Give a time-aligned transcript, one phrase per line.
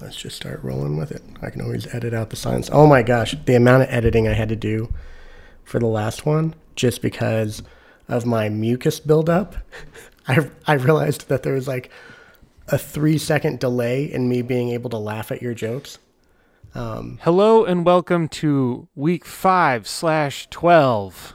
[0.00, 1.22] let's just start rolling with it.
[1.42, 2.70] I can always edit out the silence.
[2.72, 4.92] Oh my gosh, the amount of editing I had to do
[5.64, 7.62] for the last one just because
[8.08, 9.56] of my mucus buildup.
[10.28, 11.90] I I realized that there was like
[12.68, 15.98] a three second delay in me being able to laugh at your jokes.
[16.74, 21.34] Um, Hello and welcome to week five slash twelve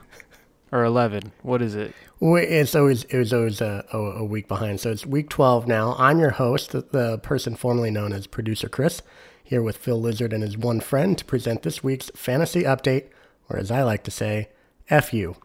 [0.74, 1.32] or eleven.
[1.44, 1.94] What is it?
[2.20, 4.80] It's always it was always a, a, week behind.
[4.80, 5.96] So it's week twelve now.
[6.00, 9.02] I'm your host, the, the person formerly known as producer Chris,
[9.44, 13.10] here with Phil Lizard and his one friend to present this week's fantasy update,
[13.50, 14.50] or as I like to say,
[14.90, 15.36] F you.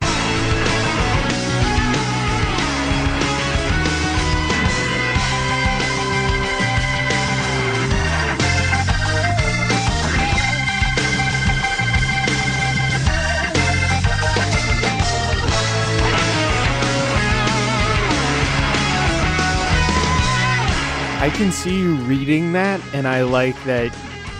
[21.20, 23.96] I can see you reading that, and I like that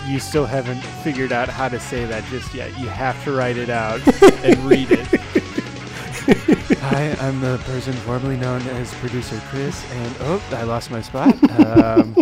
[0.07, 2.77] you still haven't figured out how to say that just yet.
[2.79, 3.99] You have to write it out
[4.43, 5.05] and read it.
[6.79, 11.35] Hi, I'm the person formerly known as producer Chris, and oh, I lost my spot.
[11.59, 12.15] Um,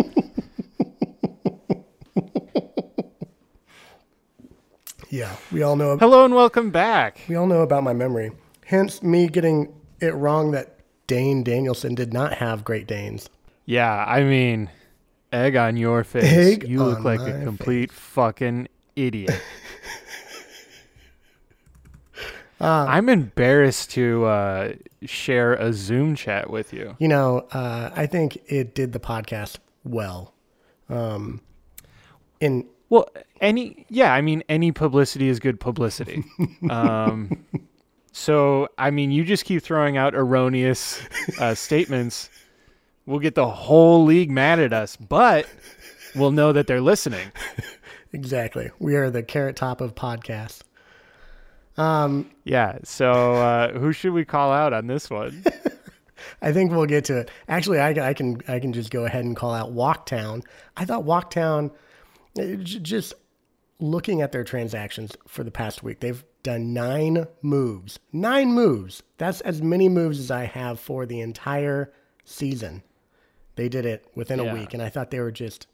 [5.10, 7.20] Yeah, we all know hello and welcome back.
[7.28, 8.30] we all know about my memory.
[8.66, 13.30] Hence me getting it wrong that Dane Danielson did not have Great Danes.
[13.68, 14.70] Yeah, I mean,
[15.30, 16.24] egg on your face.
[16.24, 19.30] Egg you look like a complete fucking idiot.
[22.60, 24.72] Uh, I'm embarrassed to uh,
[25.04, 26.96] share a Zoom chat with you.
[26.98, 30.34] You know, uh, I think it did the podcast well.
[30.88, 31.40] Um,
[32.40, 33.08] in Well,
[33.40, 36.24] any yeah, I mean, any publicity is good publicity.
[36.68, 37.46] um,
[38.10, 41.00] so, I mean, you just keep throwing out erroneous
[41.38, 42.28] uh, statements.
[43.08, 45.46] We'll get the whole league mad at us, but
[46.14, 47.32] we'll know that they're listening.
[48.12, 50.60] exactly, we are the carrot top of podcasts.
[51.78, 52.80] Um, Yeah.
[52.84, 55.42] So, uh, who should we call out on this one?
[56.42, 57.30] I think we'll get to it.
[57.48, 60.44] Actually, I, I can I can just go ahead and call out Walktown.
[60.76, 61.70] I thought Walktown,
[62.38, 63.14] uh, just
[63.80, 68.00] looking at their transactions for the past week, they've done nine moves.
[68.12, 69.02] Nine moves.
[69.16, 71.90] That's as many moves as I have for the entire
[72.26, 72.82] season.
[73.58, 75.66] They did it within a week, and I thought they were just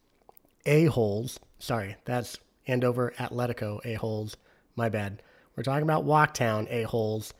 [0.64, 1.38] a holes.
[1.58, 4.38] Sorry, that's Andover Atletico a holes.
[4.74, 5.22] My bad.
[5.54, 7.34] We're talking about Walktown a holes,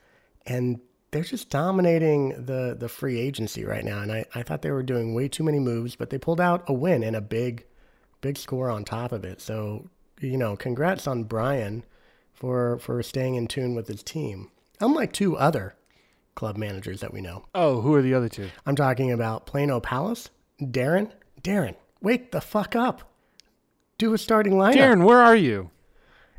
[0.44, 0.81] and
[1.12, 4.03] they're just dominating the the free agency right now.
[4.03, 6.62] And I, I thought they were doing way too many moves, but they pulled out
[6.66, 7.65] a win and a big
[8.21, 9.41] big score on top of it.
[9.41, 9.88] So
[10.21, 11.87] you know, congrats on Brian
[12.34, 14.50] for for staying in tune with his team.
[14.78, 15.75] Unlike two other
[16.34, 17.45] club managers that we know.
[17.55, 18.49] Oh, who are the other two?
[18.67, 20.31] I'm talking about Plano Palace,
[20.61, 21.11] Darren.
[21.43, 23.11] Darren, wake the fuck up.
[23.99, 24.77] Do a starting lineup.
[24.77, 25.71] Darren, where are you?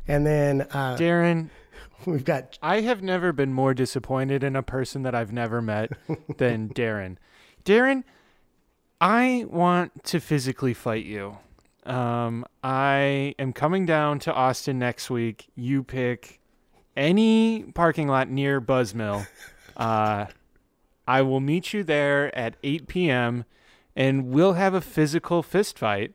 [0.08, 1.50] And then uh, Darren,
[2.06, 5.92] we've got I have never been more disappointed in a person that I've never met
[6.36, 7.16] than Darren.
[7.64, 8.04] Darren,
[9.00, 11.38] I want to physically fight you.
[11.84, 15.48] Um, I am coming down to Austin next week.
[15.54, 16.40] You pick
[16.96, 19.26] any parking lot near Buzzmill.
[19.76, 20.26] Uh,
[21.06, 23.44] I will meet you there at 8 p.m.
[23.94, 26.14] and we'll have a physical fist fight.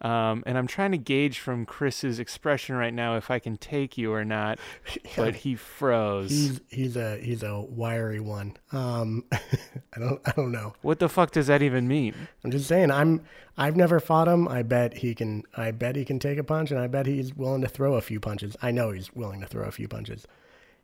[0.00, 3.96] Um, and I'm trying to gauge from Chris's expression right now if I can take
[3.96, 4.58] you or not,
[5.16, 6.30] but he froze.
[6.30, 8.54] he's he's a he's a wiry one.
[8.70, 10.74] Um, I don't I don't know.
[10.82, 12.14] What the fuck does that even mean?
[12.44, 12.90] I'm just saying.
[12.90, 13.22] I'm
[13.56, 14.46] I've never fought him.
[14.46, 15.44] I bet he can.
[15.56, 18.02] I bet he can take a punch, and I bet he's willing to throw a
[18.02, 18.58] few punches.
[18.60, 20.26] I know he's willing to throw a few punches.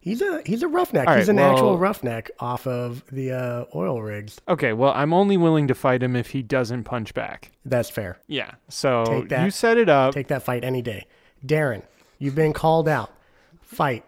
[0.02, 1.06] He's a he's a roughneck.
[1.06, 4.40] All he's right, an actual roughneck off of the uh, oil rigs.
[4.48, 7.52] Okay, well, I'm only willing to fight him if he doesn't punch back.
[7.66, 8.18] That's fair.
[8.26, 8.52] Yeah.
[8.70, 9.44] So that.
[9.44, 10.14] you set it up.
[10.14, 11.06] Take that fight any day.
[11.44, 11.82] Darren,
[12.18, 13.12] you've been called out.
[13.60, 14.04] Fight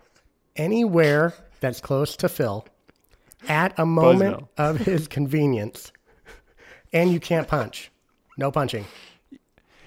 [0.57, 2.67] anywhere that's close to Phil
[3.47, 4.71] at a moment Buzzville.
[4.71, 5.93] of his convenience.
[6.95, 7.91] And you can't punch.
[8.39, 8.87] No punching.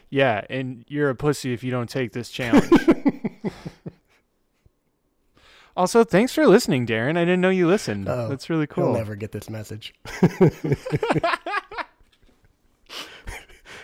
[0.09, 2.71] yeah, and you're a pussy if you don't take this challenge.
[5.75, 7.17] also, thanks for listening, Darren.
[7.17, 8.07] I didn't know you listened.
[8.07, 8.85] Oh, That's really cool.
[8.85, 9.93] He'll never get this message.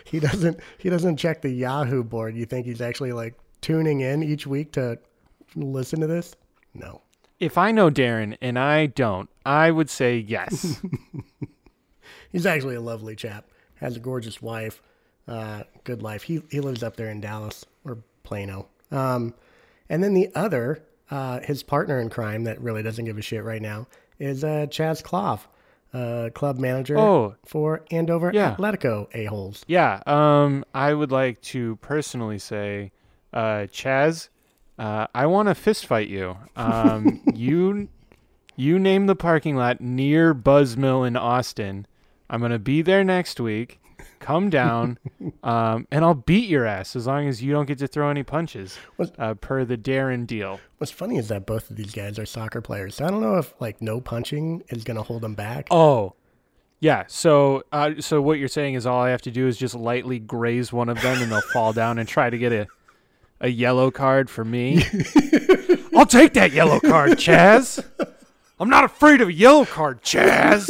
[0.05, 2.35] he doesn't he doesn't check the Yahoo board.
[2.35, 4.99] You think he's actually like tuning in each week to
[5.55, 6.35] listen to this?
[6.73, 7.01] No.
[7.39, 10.79] If I know Darren and I don't, I would say yes.
[12.31, 13.45] He's actually a lovely chap.
[13.75, 14.81] Has a gorgeous wife.
[15.27, 16.23] Uh, good life.
[16.23, 18.67] He he lives up there in Dallas or Plano.
[18.91, 19.33] Um,
[19.89, 23.43] and then the other, uh, his partner in crime that really doesn't give a shit
[23.43, 23.85] right now
[24.17, 25.39] is uh, Chaz Clough.
[25.93, 28.55] uh, club manager Oh, for Andover Yeah.
[28.55, 29.63] Atletico a-holes.
[29.67, 32.91] Yeah, um, I would like to personally say,
[33.33, 34.29] uh, Chaz,
[34.79, 36.37] uh, I want to fist fight you.
[36.55, 37.89] Um, you,
[38.55, 41.85] you name the parking lot near Buzz Mill in Austin.
[42.29, 43.79] I'm gonna be there next week.
[44.21, 44.97] Come down,
[45.43, 48.23] um, and I'll beat your ass as long as you don't get to throw any
[48.23, 48.77] punches.
[49.17, 50.59] Uh, per the Darren deal.
[50.77, 52.95] What's funny is that both of these guys are soccer players.
[52.95, 55.67] So I don't know if like no punching is going to hold them back.
[55.71, 56.13] Oh,
[56.79, 57.03] yeah.
[57.07, 60.19] So, uh, so what you're saying is all I have to do is just lightly
[60.19, 62.67] graze one of them, and they'll fall down and try to get a
[63.41, 64.77] a yellow card for me.
[65.95, 67.83] I'll take that yellow card, Chaz.
[68.59, 70.69] I'm not afraid of a yellow card, Chaz.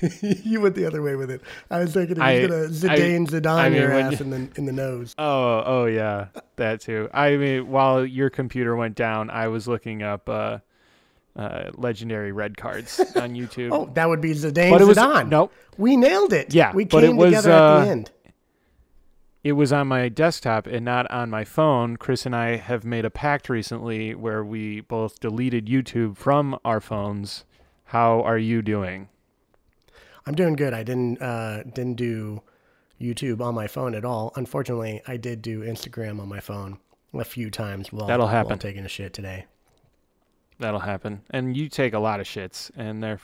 [0.22, 1.40] you went the other way with it.
[1.70, 4.24] I was thinking he was going to I- Zidane Zidane I mean, your ass you-
[4.24, 5.14] in the in the nose.
[5.18, 7.08] Oh, oh yeah, that too.
[7.12, 10.58] I mean, while your computer went down, I was looking up uh,
[11.36, 13.70] uh, legendary red cards on YouTube.
[13.72, 15.28] Oh, that would be Zidane but it was Zidane.
[15.28, 15.52] nope.
[15.78, 16.52] We nailed it.
[16.54, 18.10] Yeah, we but it came was, together at uh, the end.
[19.42, 21.96] it was on my desktop and not on my phone.
[21.96, 26.80] Chris and I have made a pact recently where we both deleted YouTube from our
[26.80, 27.44] phones.
[27.84, 29.08] How are you doing?
[30.26, 30.74] I'm doing good.
[30.74, 32.42] I didn't uh, didn't do
[33.00, 34.32] YouTube on my phone at all.
[34.36, 36.78] Unfortunately, I did do Instagram on my phone
[37.14, 38.58] a few times while, That'll while happen.
[38.58, 39.46] taking a shit today.
[40.58, 41.22] That'll happen.
[41.30, 43.20] And you take a lot of shits, and they're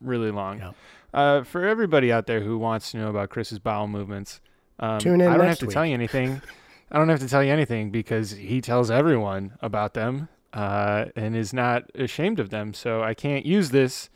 [0.00, 0.58] really long.
[0.58, 0.72] Yeah.
[1.14, 4.40] Uh, for everybody out there who wants to know about Chris's bowel movements,
[4.78, 6.42] um, Tune in I don't have to tell you anything.
[6.92, 11.34] I don't have to tell you anything because he tells everyone about them uh, and
[11.34, 12.74] is not ashamed of them.
[12.74, 14.08] So I can't use this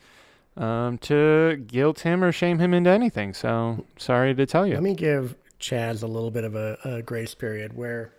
[0.57, 3.33] um, to guilt him or shame him into anything.
[3.33, 4.75] So sorry to tell you.
[4.75, 8.11] Let me give Chaz a little bit of a, a grace period where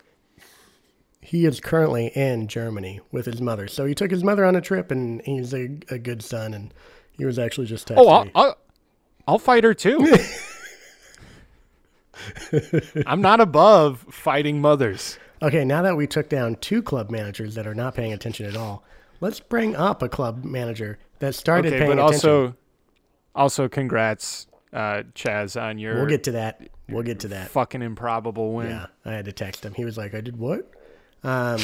[1.21, 3.69] he is currently in Germany with his mother.
[3.69, 6.75] So he took his mother on a trip, and he's a, a good son, and
[7.13, 8.29] he was actually just texting oh, I'll.
[8.35, 8.59] I'll,
[9.29, 10.19] I'll fight her too.
[13.07, 15.19] I'm not above fighting mothers.
[15.41, 18.57] Okay, now that we took down two club managers that are not paying attention at
[18.57, 18.85] all,
[19.21, 22.31] let's bring up a club manager that started Okay, paying but attention.
[22.31, 22.57] also,
[23.35, 26.69] also congrats, uh, Chaz, on your we'll get to that.
[26.89, 27.49] We'll get to that.
[27.49, 28.71] fucking improbable win.
[28.71, 29.73] Yeah, I had to text him.
[29.73, 30.69] He was like, "I did what?"
[31.23, 31.61] Um,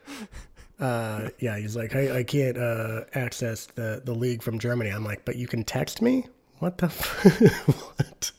[0.80, 5.04] uh, yeah, he's like, "I, I can't uh, access the the league from Germany." I'm
[5.04, 6.26] like, "But you can text me."
[6.58, 6.86] What the?
[6.86, 8.32] F-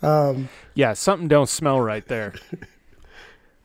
[0.00, 0.46] what?
[0.74, 2.34] Yeah, something don't smell right there.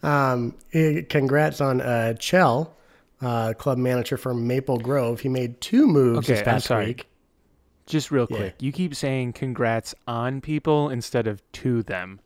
[0.03, 2.75] Um, eh, congrats on uh, Chell,
[3.21, 5.19] uh, club manager for Maple Grove.
[5.21, 7.07] He made two moves Okay, this past week.
[7.85, 8.37] Just real Yeah.
[8.37, 12.19] quick, you keep saying congrats on people instead of to them.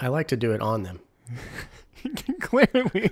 [0.00, 1.00] I like to do it on them.
[2.40, 3.10] Clearly.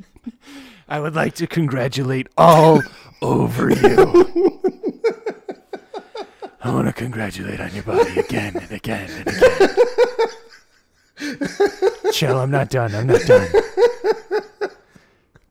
[0.88, 2.80] I would like to congratulate all
[3.20, 4.62] over you.
[6.62, 9.70] I want to congratulate on your body again and again and again.
[12.12, 12.94] Chill, I'm not done.
[12.94, 13.48] I'm not done.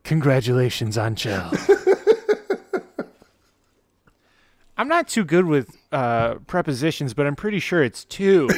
[0.07, 1.51] Congratulations on Chell.
[4.77, 8.47] I'm not too good with uh, prepositions, but I'm pretty sure it's two.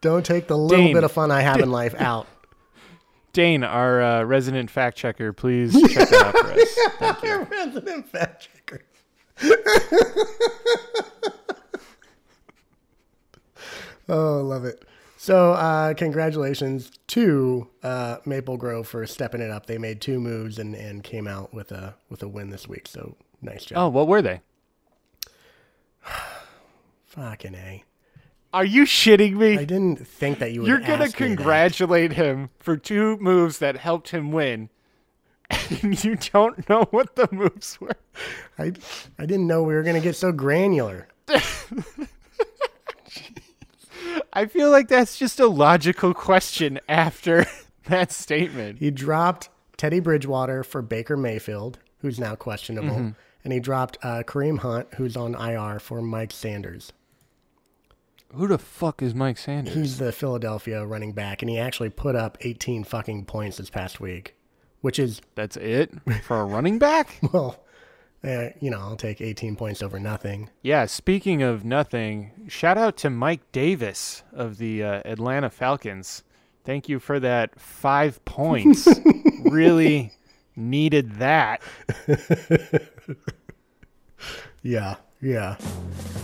[0.00, 0.94] Don't take the little Dane.
[0.94, 2.26] bit of fun I have in life out.
[3.34, 6.74] Dane, our uh, resident fact checker, please check that out for us.
[6.98, 7.46] Thank you.
[7.50, 8.80] Resident fact checker.
[14.08, 14.86] oh, love it.
[15.16, 19.66] So, uh, congratulations to uh, Maple Grove for stepping it up.
[19.66, 22.88] They made two moves and, and came out with a with a win this week.
[22.88, 23.78] So, nice job.
[23.78, 24.40] Oh, what were they?
[27.04, 27.84] Fucking a!
[28.52, 29.56] Are you shitting me?
[29.56, 30.68] I didn't think that you would.
[30.68, 31.36] You're gonna ask me that.
[31.36, 34.68] congratulate him for two moves that helped him win,
[35.82, 37.96] and you don't know what the moves were.
[38.58, 38.72] I
[39.20, 41.06] I didn't know we were gonna get so granular.
[44.34, 47.46] I feel like that's just a logical question after
[47.86, 48.78] that statement.
[48.80, 53.08] He dropped Teddy Bridgewater for Baker Mayfield, who's now questionable, Mm-hmm.
[53.44, 56.92] and he dropped uh, Kareem Hunt, who's on IR, for Mike Sanders.
[58.34, 59.74] Who the fuck is Mike Sanders?
[59.74, 64.00] He's the Philadelphia running back, and he actually put up 18 fucking points this past
[64.00, 64.34] week,
[64.80, 65.92] which is, That's it
[66.24, 67.18] for a running back?
[67.32, 67.63] well,
[68.24, 70.50] uh, you know, I'll take 18 points over nothing.
[70.62, 76.22] Yeah, speaking of nothing, shout out to Mike Davis of the uh, Atlanta Falcons.
[76.64, 78.88] Thank you for that five points.
[79.44, 80.12] really
[80.56, 81.62] needed that.
[84.64, 85.56] Yeah, yeah.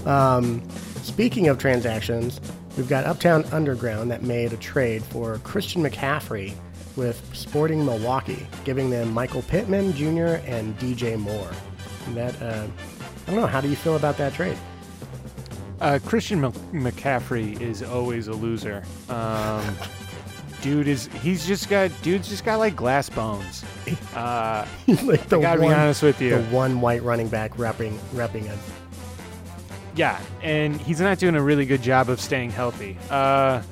[0.06, 0.66] Um,
[1.02, 2.40] speaking of transactions,
[2.76, 6.54] we've got Uptown Underground that made a trade for Christian McCaffrey
[6.96, 10.40] with Sporting Milwaukee, giving them Michael Pittman Jr.
[10.46, 11.50] and DJ Moore.
[12.14, 12.66] That uh,
[13.26, 13.46] I don't know.
[13.46, 14.56] How do you feel about that trade?
[15.80, 18.84] Uh, Christian M- McCaffrey is always a loser.
[19.08, 19.64] Um,
[20.62, 23.64] dude is he's just got dude's just got like glass bones.
[24.14, 24.64] Uh,
[25.02, 26.30] like the I gotta one, be honest with you.
[26.36, 28.56] the one white running back repping repping a
[29.96, 32.96] Yeah, and he's not doing a really good job of staying healthy.
[33.10, 33.62] Uh,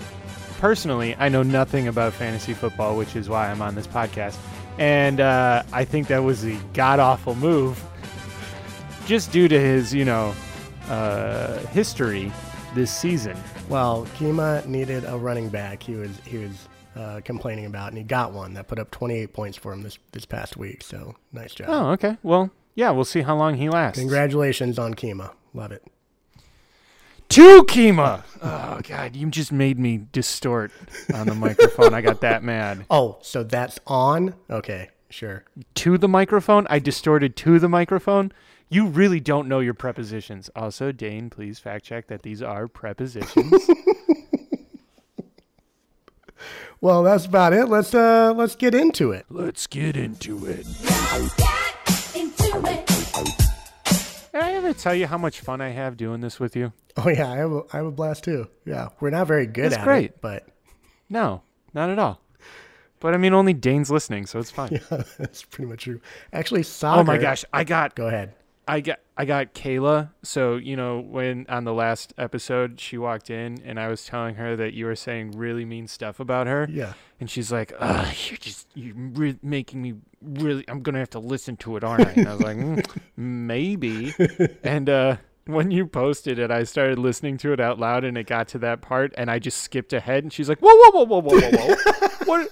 [0.59, 4.37] personally, I know nothing about fantasy football, which is why I'm on this podcast.
[4.79, 7.81] And uh, I think that was a god awful move,
[9.09, 10.35] just due to his, you know,
[10.89, 12.31] uh, history
[12.75, 13.37] this season.
[13.71, 15.83] Well, Kima needed a running back.
[15.83, 19.33] He was he was uh, complaining about, and he got one that put up 28
[19.33, 20.83] points for him this this past week.
[20.83, 21.69] So nice job.
[21.71, 22.19] Oh, okay.
[22.23, 23.99] Well, yeah, we'll see how long he lasts.
[23.99, 25.33] Congratulations on Kima.
[25.55, 25.83] Love it.
[27.31, 28.23] To Kima.
[28.43, 30.71] Oh God, you just made me distort
[31.15, 31.95] on the microphone.
[31.95, 32.85] I got that mad.
[32.91, 34.35] Oh, so that's on?
[34.51, 35.45] Okay, sure.
[35.77, 36.67] to the microphone.
[36.69, 38.33] I distorted to the microphone.
[38.71, 40.51] You really don't know your prepositions.
[40.55, 43.69] Also, Dane, please fact check that these are prepositions.
[46.81, 47.67] Well, that's about it.
[47.67, 49.27] Let's uh let's get into it.
[49.29, 50.65] Let's get into it.
[51.37, 52.87] Get into it.
[54.33, 56.73] Did I ever tell you how much fun I have doing this with you?
[56.97, 58.47] Oh yeah, I have a, I have a blast too.
[58.65, 60.05] Yeah, we're not very good That's at great.
[60.05, 60.47] it, but
[61.11, 61.43] No,
[61.75, 62.21] not at all.
[63.01, 64.81] But I mean, only Dane's listening, so it's fine.
[64.91, 66.01] yeah, that's pretty much true.
[66.33, 67.01] Actually, soccer.
[67.01, 68.35] Oh my gosh, I got Go ahead.
[68.69, 70.11] I got I got Kayla.
[70.23, 74.35] So you know when on the last episode she walked in and I was telling
[74.37, 76.69] her that you were saying really mean stuff about her.
[76.71, 76.93] Yeah.
[77.19, 80.65] And she's like, Ugh, "You're just you're re- making me really.
[80.69, 84.15] I'm gonna have to listen to it, aren't I?" And I was like, mm, "Maybe."
[84.63, 88.27] and uh, when you posted it, I started listening to it out loud, and it
[88.27, 90.23] got to that part, and I just skipped ahead.
[90.23, 92.09] And she's like, "Whoa, whoa, whoa, whoa, whoa, whoa, whoa!
[92.27, 92.51] what?"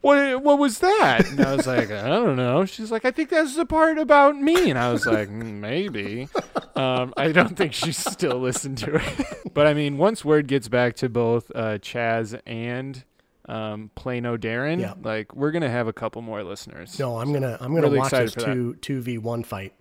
[0.00, 1.28] What what was that?
[1.30, 2.64] And I was like, I don't know.
[2.64, 4.70] She's like, I think that's the part about me.
[4.70, 6.28] And I was like, "Mm, maybe.
[6.74, 9.26] Um, I don't think she still listened to it.
[9.54, 13.04] but I mean, once word gets back to both uh, Chaz and
[13.46, 14.94] um, Plano Darren, Yeah.
[15.02, 16.98] like we're gonna have a couple more listeners.
[16.98, 19.74] No, I'm gonna I'm gonna Really watch this two two v one fight.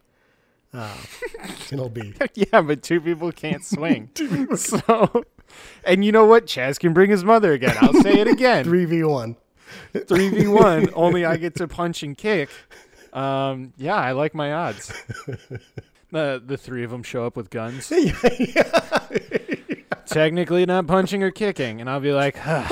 [0.74, 0.96] Uh,
[1.72, 4.10] it'll be yeah, but two people can't swing.
[4.56, 5.24] so,
[5.84, 6.46] and you know what?
[6.46, 7.76] Chaz can bring his mother again.
[7.80, 8.66] I'll say it again.
[8.66, 9.36] three v one.
[10.08, 10.90] Three v one.
[10.94, 12.50] Only I get to punch and kick.
[13.14, 14.92] Um, yeah, I like my odds.
[16.12, 17.88] The the three of them show up with guns.
[20.08, 22.68] Technically not punching or kicking, and I'll be like, huh,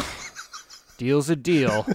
[0.97, 1.85] deal's a deal.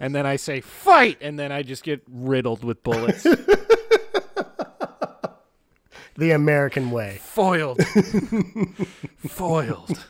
[0.00, 3.26] And then I say fight, and then I just get riddled with bullets.
[6.16, 7.20] The American way.
[7.22, 7.82] Foiled.
[9.26, 10.04] Foiled.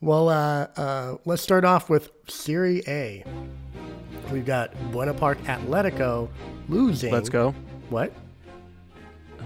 [0.00, 3.24] Well, uh, uh, let's start off with Serie A.
[4.30, 6.28] We've got Buena Park Atletico
[6.68, 7.12] losing.
[7.12, 7.52] Let's go.
[7.88, 8.12] What?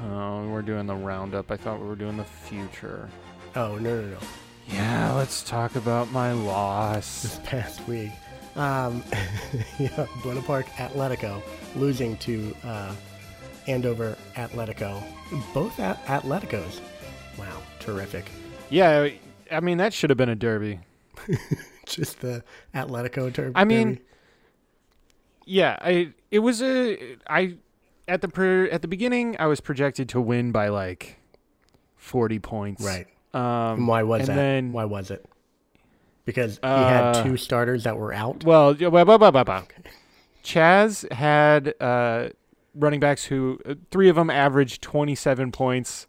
[0.03, 1.51] Oh, we're doing the roundup.
[1.51, 3.09] I thought we were doing the future.
[3.57, 4.19] Oh no no no!
[4.69, 7.23] Yeah, let's talk about my loss.
[7.23, 8.11] This past week,
[8.57, 9.03] um,
[9.79, 11.43] yeah, Buena Park Atletico
[11.77, 12.95] losing to uh,
[13.67, 15.03] Andover Atletico.
[15.55, 16.81] Both at Atleticos.
[17.39, 18.31] Wow, terrific.
[18.69, 19.09] Yeah,
[19.51, 20.81] I mean that should have been a derby.
[21.87, 22.43] Just the
[22.75, 23.53] Atletico derby.
[23.55, 24.01] I mean,
[25.45, 27.57] yeah, I it was a I
[28.09, 31.19] at the per, at the beginning I was projected to win by like
[31.97, 32.83] forty points.
[32.85, 33.07] right.
[33.33, 34.37] Um, why was that?
[34.37, 35.25] then- why was it?
[36.25, 38.45] Because he Uh, had two starters that were out.
[38.45, 39.63] Well, blah, blah, blah, blah, blah.
[40.43, 42.29] Chaz had uh,
[42.75, 46.07] running backs who uh, three of them averaged 27 points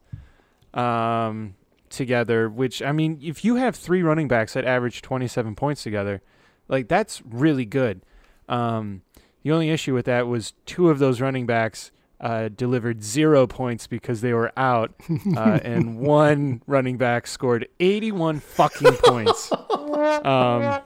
[0.74, 1.56] um,
[1.90, 2.48] together.
[2.50, 6.22] Which I mean, if you have three running backs that average 27 points together,
[6.68, 8.02] like that's really good.
[8.48, 9.02] Um,
[9.46, 13.86] the only issue with that was two of those running backs uh, delivered zero points
[13.86, 14.96] because they were out,
[15.38, 19.52] uh, and one running back scored 81 fucking points.
[19.96, 20.82] Um,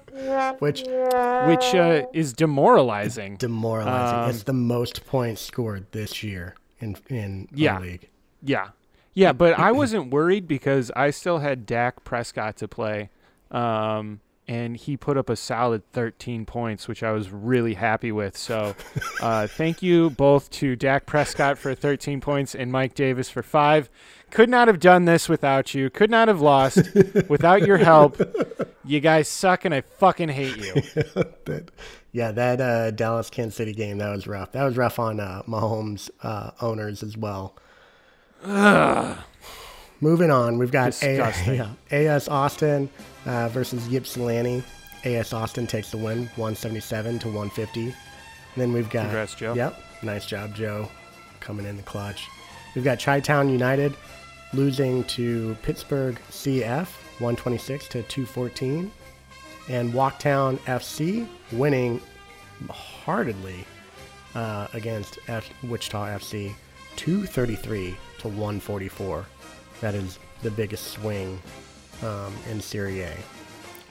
[0.59, 3.37] which which uh, is demoralizing.
[3.37, 4.19] demoralizing.
[4.19, 7.75] Um, it's the most points scored this year in in Yeah.
[7.75, 8.09] our league.
[8.43, 8.67] Yeah,
[9.13, 13.09] yeah, but I wasn't worried because I still had Dak Prescott to play,
[13.49, 18.35] um, and he put up a solid 13 points, which I was really happy with.
[18.35, 18.75] So,
[19.21, 23.91] uh, thank you both to Dak Prescott for 13 points and Mike Davis for five.
[24.31, 25.91] Could not have done this without you.
[25.91, 26.77] Could not have lost
[27.29, 28.19] without your help.
[28.83, 30.73] You guys suck, and I fucking hate you.
[31.45, 31.71] That,
[32.11, 34.51] yeah, that uh, Dallas Kansas City game that was rough.
[34.51, 37.55] That was rough on uh, Mahomes uh, owners as well.
[40.01, 42.89] Moving on, we've got A- yeah, AS Austin
[43.25, 44.63] uh, versus Ypsilanti.
[45.05, 47.93] AS Austin takes the win, 177 to 150.
[48.57, 49.03] then we've got.
[49.03, 49.53] Congrats, Joe.
[49.53, 49.81] Yep.
[50.03, 50.89] Nice job, Joe.
[51.39, 52.27] Coming in the clutch.
[52.75, 53.95] We've got Chi Town United
[54.53, 56.87] losing to Pittsburgh CF,
[57.19, 58.91] 126 to 214.
[59.69, 62.01] And Walktown FC winning
[62.69, 63.65] heartedly
[64.35, 66.53] uh, against F- Wichita FC,
[66.95, 69.25] 233 to 144.
[69.81, 71.41] That is the biggest swing
[72.03, 73.13] um, in Serie A.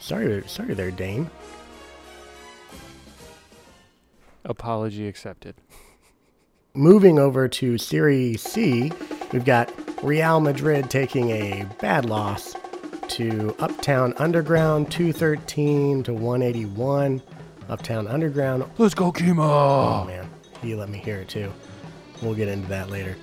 [0.00, 1.30] Sorry, sorry there, Dane.
[4.44, 5.54] Apology accepted.
[6.74, 8.92] Moving over to Serie C,
[9.32, 12.54] we've got Real Madrid taking a bad loss
[13.08, 17.22] to Uptown Underground, 213 to 181.
[17.68, 19.42] Uptown Underground Let's go, Kimo!
[19.42, 20.28] Oh man,
[20.62, 21.52] he let me hear it too.
[22.22, 23.16] We'll get into that later.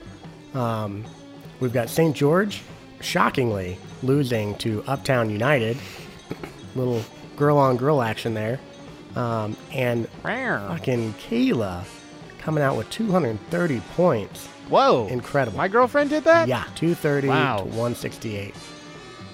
[0.53, 1.03] Um,
[1.59, 2.15] we've got St.
[2.15, 2.61] George,
[3.01, 5.77] shockingly losing to Uptown United.
[6.75, 7.01] Little
[7.35, 8.59] girl on girl action there.
[9.15, 11.85] Um, and fucking Kayla
[12.39, 14.47] coming out with 230 points.
[14.69, 15.07] Whoa.
[15.07, 15.57] Incredible.
[15.57, 16.47] My girlfriend did that?
[16.47, 17.57] Yeah, 230 Wow.
[17.59, 18.53] to 168.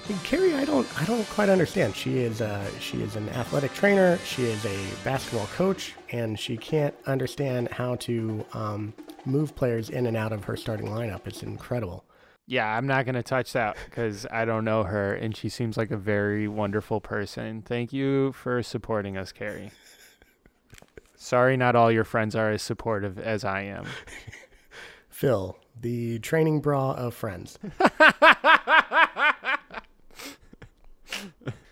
[0.09, 1.95] And Carrie, I don't, I don't quite understand.
[1.95, 4.17] She is, uh, she is an athletic trainer.
[4.25, 8.93] She is a basketball coach, and she can't understand how to um,
[9.25, 11.27] move players in and out of her starting lineup.
[11.27, 12.03] It's incredible.
[12.51, 15.77] Yeah, I'm not going to touch that because I don't know her and she seems
[15.77, 17.62] like a very wonderful person.
[17.62, 19.72] Thank you for supporting us, Carrie.
[21.15, 23.86] Sorry, not all your friends are as supportive as I am.
[25.10, 27.58] Phil, the training bra of friends.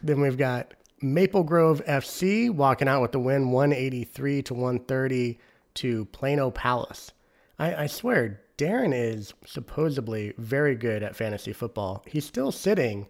[0.02, 5.40] then we've got Maple Grove FC walking out with the win 183 to 130
[5.74, 7.12] to Plano Palace.
[7.60, 12.04] I, I swear, Darren is supposedly very good at fantasy football.
[12.06, 13.08] He's still sitting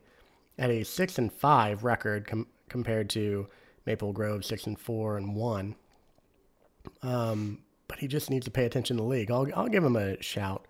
[0.59, 3.47] at a 6 and 5 record com- compared to
[3.87, 5.75] Maple Grove 6 and 4 and 1
[7.01, 9.31] Um, but he just needs to pay attention to the league.
[9.31, 10.67] I'll I'll give him a shout,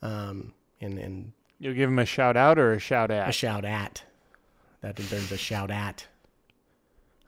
[0.00, 3.64] um, and and You'll give him a shout out or a shout at a shout
[3.64, 4.04] at.
[4.80, 6.06] That deserves a shout at.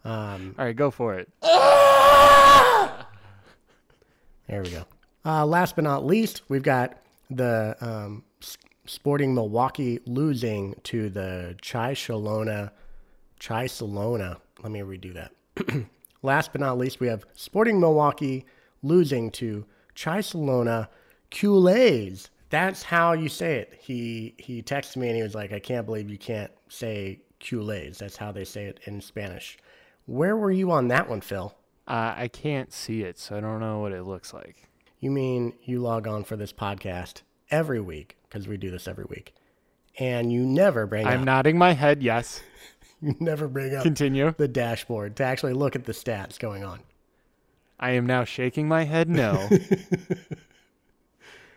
[0.05, 1.29] Um, All right, go for it.
[4.49, 4.85] there we go.
[5.27, 6.99] Uh, last but not least, we've got
[7.31, 8.23] the um,
[8.85, 12.71] Sporting Milwaukee losing to the Chai Shalona.
[13.41, 14.37] Chai Salona.
[14.63, 15.33] Let me redo that.
[16.23, 18.47] last but not least, we have Sporting Milwaukee
[18.85, 20.89] losing to Chai Salona
[21.33, 22.31] Culés.
[22.51, 23.77] That's how you say it.
[23.81, 27.99] He he texted me and he was like, I can't believe you can't say Culés.
[27.99, 29.59] That's how they say it in Spanish.
[30.07, 31.53] Where were you on that one, Phil?
[31.89, 34.66] Uh, I can't see it, so I don't know what it looks like.
[34.99, 39.05] You mean you log on for this podcast every week because we do this every
[39.05, 39.35] week,
[39.99, 42.03] and you never bring I'm up nodding my head.
[42.03, 42.43] Yes.
[43.01, 44.35] you never bring up Continue.
[44.37, 46.81] the dashboard to actually look at the stats going on.
[47.79, 49.09] I am now shaking my head.
[49.09, 49.49] No.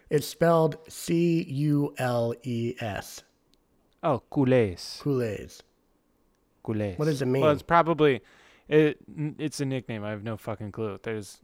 [0.10, 3.22] It's spelled C U L E S.
[4.02, 5.02] oh, culés.
[5.02, 5.62] Culés.
[6.66, 6.98] Culés.
[6.98, 7.44] What does it mean?
[7.44, 8.22] Well, it's probably
[8.68, 8.98] it.
[9.38, 10.04] It's a nickname.
[10.04, 10.98] I have no fucking clue.
[11.04, 11.40] There's,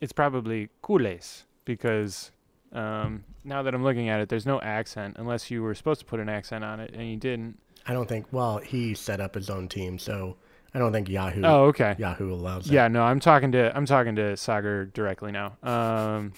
[0.00, 2.30] it's probably culés because
[2.72, 6.06] um, now that I'm looking at it, there's no accent unless you were supposed to
[6.06, 7.58] put an accent on it and you didn't.
[7.86, 8.26] I don't think.
[8.32, 10.36] Well, he set up his own team, so
[10.74, 11.96] I don't think Yahoo Oh, okay.
[11.98, 12.72] Yahoo allows that.
[12.72, 15.56] Yeah, no, I'm talking to I'm talking to Sagar directly now.
[15.62, 16.32] Um,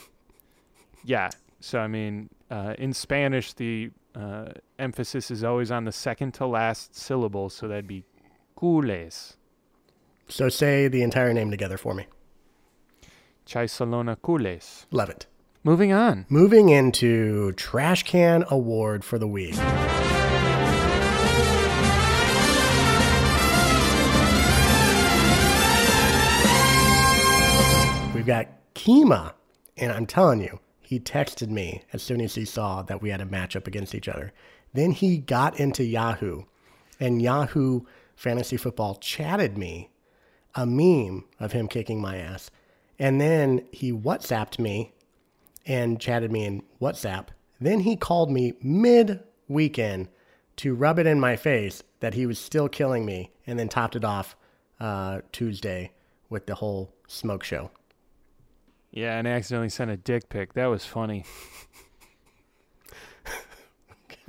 [1.05, 1.31] yeah.
[1.61, 6.47] So I mean, uh, in Spanish, the uh, emphasis is always on the second to
[6.47, 8.05] last syllable, so that'd be
[8.57, 9.37] cules.
[10.29, 12.07] So say the entire name together for me.
[13.45, 14.87] Chai Salona cules.
[14.91, 15.27] Love it.
[15.65, 16.27] Moving on.
[16.29, 19.57] Moving into Trash Can Award for the week.
[28.15, 29.33] We've got Kima,
[29.77, 33.21] and I'm telling you, he texted me as soon as he saw that we had
[33.21, 34.33] a matchup against each other.
[34.75, 36.43] Then he got into Yahoo,
[37.01, 37.81] and Yahoo
[38.15, 39.91] Fantasy Football chatted me
[40.55, 42.51] a meme of him kicking my ass.
[43.03, 44.93] And then he WhatsApped me
[45.67, 47.31] and chatted me in WhatsApp.
[47.61, 50.09] Then he called me mid weekend
[50.59, 53.97] to rub it in my face that he was still killing me, and then topped
[53.97, 54.37] it off
[54.79, 55.91] uh, Tuesday
[56.31, 57.73] with the whole smoke show.
[58.93, 60.53] Yeah, and I accidentally sent a dick pic.
[60.53, 61.25] That was funny.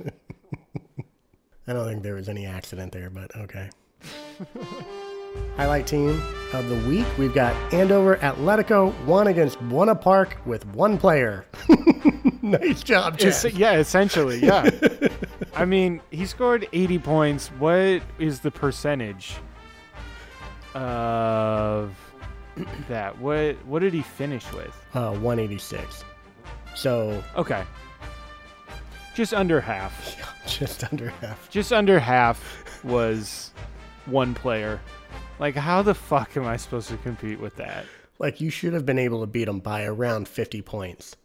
[1.64, 3.70] I don't think there was any accident there, but okay.
[5.56, 10.98] Highlight team of the week we've got Andover Atletico, one against Buena Park with one
[10.98, 11.44] player.
[12.42, 13.52] nice job, Chad.
[13.54, 14.68] yeah, essentially, yeah.
[15.54, 17.48] I mean, he scored 80 points.
[17.48, 19.36] What is the percentage?
[20.74, 21.94] of
[22.88, 23.18] that.
[23.18, 24.74] What what did he finish with?
[24.94, 26.04] Uh, 186.
[26.74, 27.64] So Okay.
[29.14, 30.16] Just under half.
[30.46, 31.48] just under half.
[31.50, 33.52] Just under half was
[34.06, 34.80] one player.
[35.38, 37.86] Like how the fuck am I supposed to compete with that?
[38.18, 41.16] Like you should have been able to beat him by around 50 points.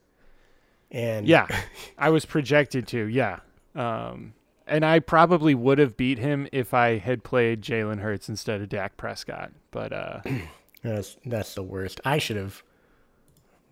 [0.91, 1.47] And Yeah.
[1.97, 3.39] I was projected to, yeah.
[3.75, 4.33] Um
[4.67, 8.69] and I probably would have beat him if I had played Jalen Hurts instead of
[8.69, 9.51] Dak Prescott.
[9.71, 10.21] But uh
[10.83, 12.01] that's that's the worst.
[12.05, 12.63] I should have.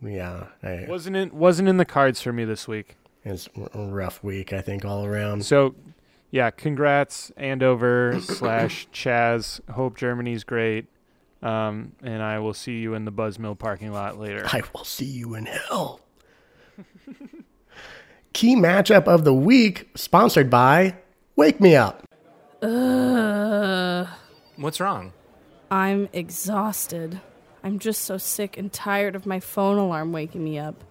[0.01, 2.97] Yeah, I, wasn't in wasn't in the cards for me this week.
[3.23, 4.53] it's a rough week.
[4.53, 5.43] I think all around.
[5.43, 5.73] So,
[6.31, 9.61] yeah, congrats Andover slash Chaz.
[9.69, 10.87] Hope Germany's great.
[11.41, 14.43] Um, and I will see you in the Buzzmill parking lot later.
[14.51, 16.01] I will see you in hell.
[18.33, 20.95] Key matchup of the week, sponsored by
[21.35, 22.03] Wake Me Up.
[24.57, 25.13] What's wrong?
[25.69, 27.21] I'm exhausted.
[27.63, 30.83] I'm just so sick and tired of my phone alarm waking me up.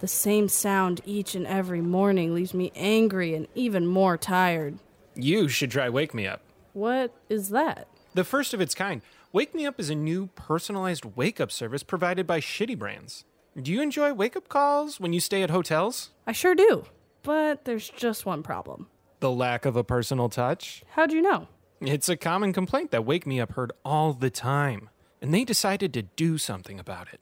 [0.00, 4.78] The same sound each and every morning leaves me angry and even more tired.
[5.14, 6.40] You should try Wake Me Up.
[6.72, 7.86] What is that?
[8.14, 9.02] The first of its kind.
[9.30, 13.24] Wake Me Up is a new personalized wake up service provided by Shitty Brands.
[13.60, 16.10] Do you enjoy wake up calls when you stay at hotels?
[16.26, 16.86] I sure do.
[17.22, 18.86] But there's just one problem.
[19.20, 20.82] The lack of a personal touch?
[20.92, 21.46] How'd you know?
[21.82, 24.88] It's a common complaint that Wake Me Up heard all the time,
[25.20, 27.20] and they decided to do something about it.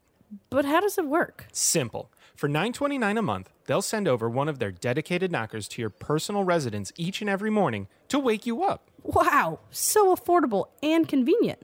[0.51, 1.47] But how does it work?
[1.53, 2.11] Simple.
[2.39, 6.45] For $9.29 a month, they'll send over one of their dedicated knockers to your personal
[6.45, 8.93] residence each and every morning to wake you up.
[9.03, 11.59] Wow, so affordable and convenient.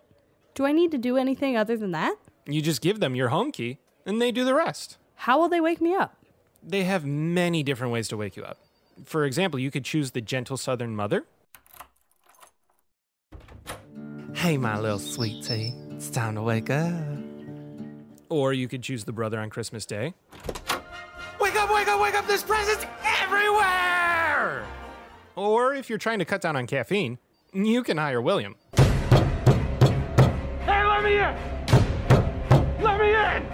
[0.56, 2.16] Do I need to do anything other than that?
[2.46, 4.98] You just give them your home key, and they do the rest.
[5.14, 6.16] How will they wake me up?
[6.60, 8.58] They have many different ways to wake you up.
[9.04, 11.24] For example, you could choose the gentle southern mother.
[14.32, 16.92] Hey, my little sweetie, it's time to wake up.
[18.28, 20.14] Or you could choose the brother on Christmas Day.
[21.64, 22.84] Wake up, wake up, wake up, there's presents
[23.22, 24.66] everywhere!
[25.34, 27.16] Or if you're trying to cut down on caffeine,
[27.54, 28.54] you can hire William.
[28.76, 28.84] Hey,
[30.84, 31.34] let me in!
[32.82, 33.46] Let me in!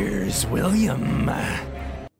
[0.00, 1.30] Here's William.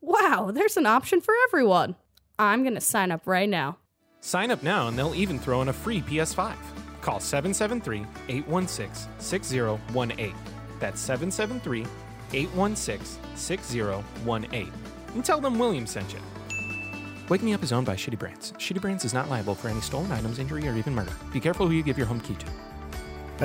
[0.01, 1.95] Wow, there's an option for everyone.
[2.37, 3.79] I'm gonna sign up right now.
[4.21, 6.53] Sign up now and they'll even throw in a free PS5.
[7.01, 10.35] Call 773 816 6018.
[10.79, 11.87] That's 773
[12.33, 14.71] 816 6018.
[15.13, 16.19] And tell them William sent you.
[17.29, 18.51] Wake Me Up is owned by Shitty Brands.
[18.53, 21.11] Shitty Brands is not liable for any stolen items, injury, or even murder.
[21.33, 22.45] Be careful who you give your home key to.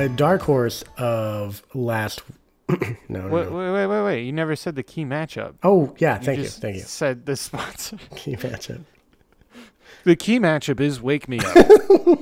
[0.02, 2.22] A dark horse of last.
[2.68, 2.76] no,
[3.08, 3.56] no, Wait, no.
[3.56, 4.22] wait, wait, wait, wait.
[4.24, 5.54] You never said the key matchup.
[5.62, 6.18] Oh, yeah.
[6.18, 6.44] Thank you.
[6.48, 6.82] Thank you.
[6.82, 7.96] Said the sponsor.
[8.16, 8.82] Key matchup.
[10.04, 11.56] The key matchup is Wake Me Up.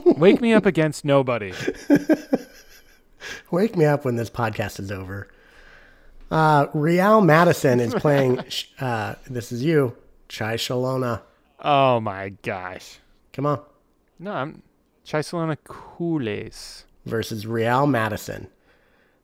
[0.19, 1.53] Wake Me Up against nobody.
[3.51, 5.29] Wake me up when this podcast is over.
[6.31, 8.41] Uh, Real Madison is playing.
[8.81, 9.97] uh, this is you,
[10.29, 11.23] Chai Shalona.
[11.61, 12.99] Oh my gosh.
[13.33, 13.61] Come on.
[14.19, 14.63] No, I'm
[15.07, 16.85] Chisalona Culés.
[17.07, 18.49] versus Real Madison.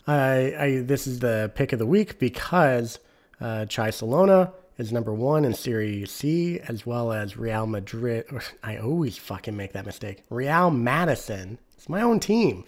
[0.06, 2.98] I, I this is the pick of the week because
[3.40, 8.24] uh, Chai Salona is number one in Serie C, as well as Real Madrid.
[8.62, 10.22] I always fucking make that mistake.
[10.30, 11.58] Real Madison.
[11.76, 12.64] It's my own team.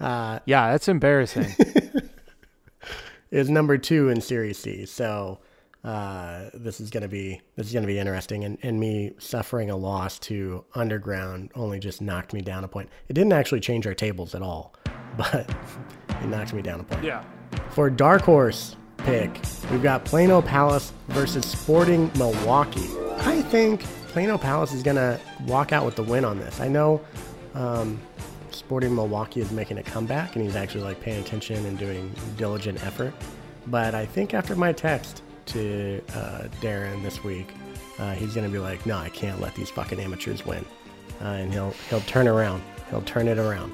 [0.00, 1.54] Uh, Yeah, that's embarrassing.
[3.30, 4.86] Is number two in Series C.
[4.86, 5.38] So
[5.84, 8.44] uh, this is gonna be this is gonna be interesting.
[8.44, 12.88] And, and me suffering a loss to Underground only just knocked me down a point.
[13.08, 14.74] It didn't actually change our tables at all,
[15.16, 15.48] but
[16.08, 17.04] it knocked me down a point.
[17.04, 17.24] yeah.
[17.70, 22.88] For Dark Horse pick, we've got Plano Palace versus Sporting Milwaukee.
[23.18, 26.60] I think Plano Palace is going to walk out with the win on this.
[26.60, 27.00] I know
[27.54, 28.00] um,
[28.68, 32.84] Sporting Milwaukee is making a comeback and he's actually like paying attention and doing diligent
[32.84, 33.14] effort.
[33.68, 37.54] But I think after my text to uh, Darren this week,
[37.98, 40.66] uh, he's going to be like, no, I can't let these fucking amateurs win.
[41.22, 42.62] Uh, and he'll he'll turn around.
[42.90, 43.72] He'll turn it around.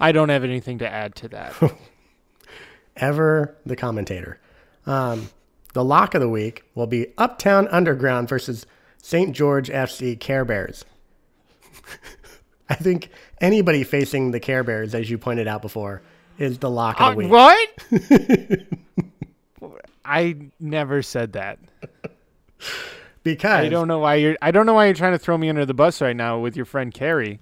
[0.00, 1.54] I don't have anything to add to that.
[2.96, 4.40] ever the commentator.
[4.86, 5.28] Um,
[5.74, 8.64] the lock of the week will be Uptown Underground versus
[9.02, 9.36] St.
[9.36, 10.86] George FC Care Bears.
[12.74, 13.08] I think
[13.40, 16.02] anybody facing the Care Bears, as you pointed out before,
[16.38, 17.30] is the lock of Uh, the week.
[19.60, 19.70] what?
[20.04, 21.58] I never said that.
[23.22, 24.36] Because I don't know why you're.
[24.42, 26.56] I don't know why you're trying to throw me under the bus right now with
[26.56, 27.40] your friend Carrie.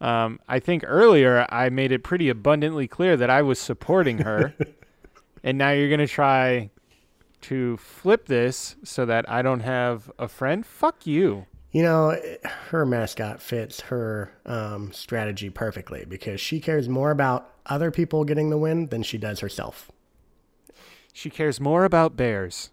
[0.00, 4.54] Um, I think earlier I made it pretty abundantly clear that I was supporting her,
[5.44, 6.70] and now you're gonna try
[7.42, 10.64] to flip this so that I don't have a friend.
[10.64, 11.46] Fuck you.
[11.72, 12.20] You know,
[12.68, 18.50] her mascot fits her um, strategy perfectly because she cares more about other people getting
[18.50, 19.90] the win than she does herself.
[21.14, 22.70] She cares more about bears.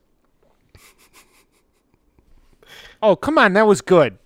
[3.01, 4.17] oh, come on, that was good.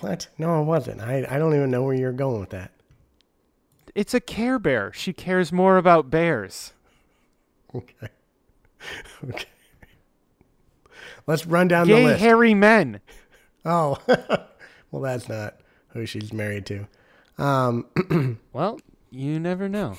[0.00, 0.28] What?
[0.36, 1.00] No, it wasn't.
[1.00, 2.72] I, I don't even know where you're going with that.
[3.94, 4.92] It's a Care Bear.
[4.92, 6.72] She cares more about bears.
[7.74, 8.08] Okay.
[9.24, 9.44] okay.
[11.26, 12.20] Let's run down Yay, the list.
[12.20, 13.00] Gay, hairy men.
[13.68, 13.98] Oh,
[14.90, 16.88] well, that's not who she's married to.
[17.36, 19.94] Um, well, you never know.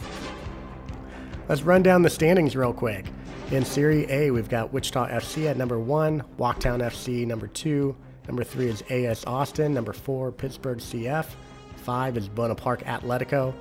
[1.48, 3.06] Let's run down the standings real quick.
[3.52, 7.96] In Serie A, we've got Wichita FC at number one, Walktown FC number two,
[8.28, 11.28] number three is AS Austin, number four Pittsburgh CF,
[11.78, 13.54] five is Buena Park Atletico,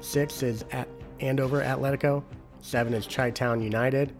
[0.00, 0.88] six is at
[1.20, 2.24] Andover Atletico,
[2.60, 4.12] seven is Chi-Town United,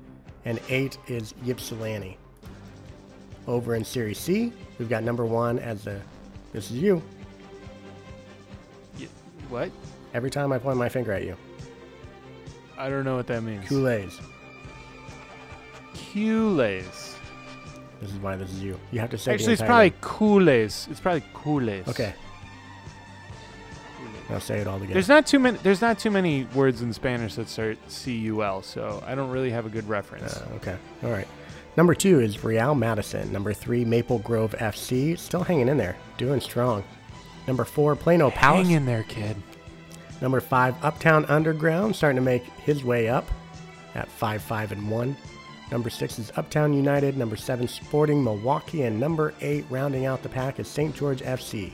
[0.45, 2.19] and eight is Ypsilanti.
[3.47, 6.01] Over in Serie C, we've got number one as the
[6.53, 7.03] this is you.
[9.49, 9.71] What?
[10.15, 11.37] Every time I point my finger at you,
[12.79, 13.69] I don't know what that means.
[13.69, 14.21] Kool-Aid's.
[16.13, 17.17] Kool-Aid's.
[18.01, 18.79] This is why this is you.
[18.91, 19.93] You have to say Actually, it's probably.
[20.01, 20.89] Kool-Aid's.
[20.91, 21.89] It's probably Kool-Aid's.
[21.89, 22.15] Okay.
[24.31, 24.95] Now say it all together.
[24.95, 25.59] There's not too many.
[25.59, 29.67] There's not too many words in Spanish that start C-U-L, so I don't really have
[29.67, 30.37] a good reference.
[30.37, 30.77] Uh, okay.
[31.03, 31.29] All right.
[31.77, 33.33] Number two is Real Madison.
[33.33, 35.19] Number three, Maple Grove FC.
[35.19, 35.97] Still hanging in there.
[36.19, 36.85] Doing strong.
[37.47, 38.67] Number four, Plano Palace.
[38.67, 39.37] Hang in there, kid.
[40.21, 41.97] Number five, Uptown Underground.
[41.97, 43.29] Starting to make his way up
[43.95, 45.17] at 5 5 and 1.
[45.71, 47.17] Number six is Uptown United.
[47.17, 48.83] Number seven, Sporting Milwaukee.
[48.83, 50.95] And number eight, rounding out the pack, is St.
[50.95, 51.73] George FC.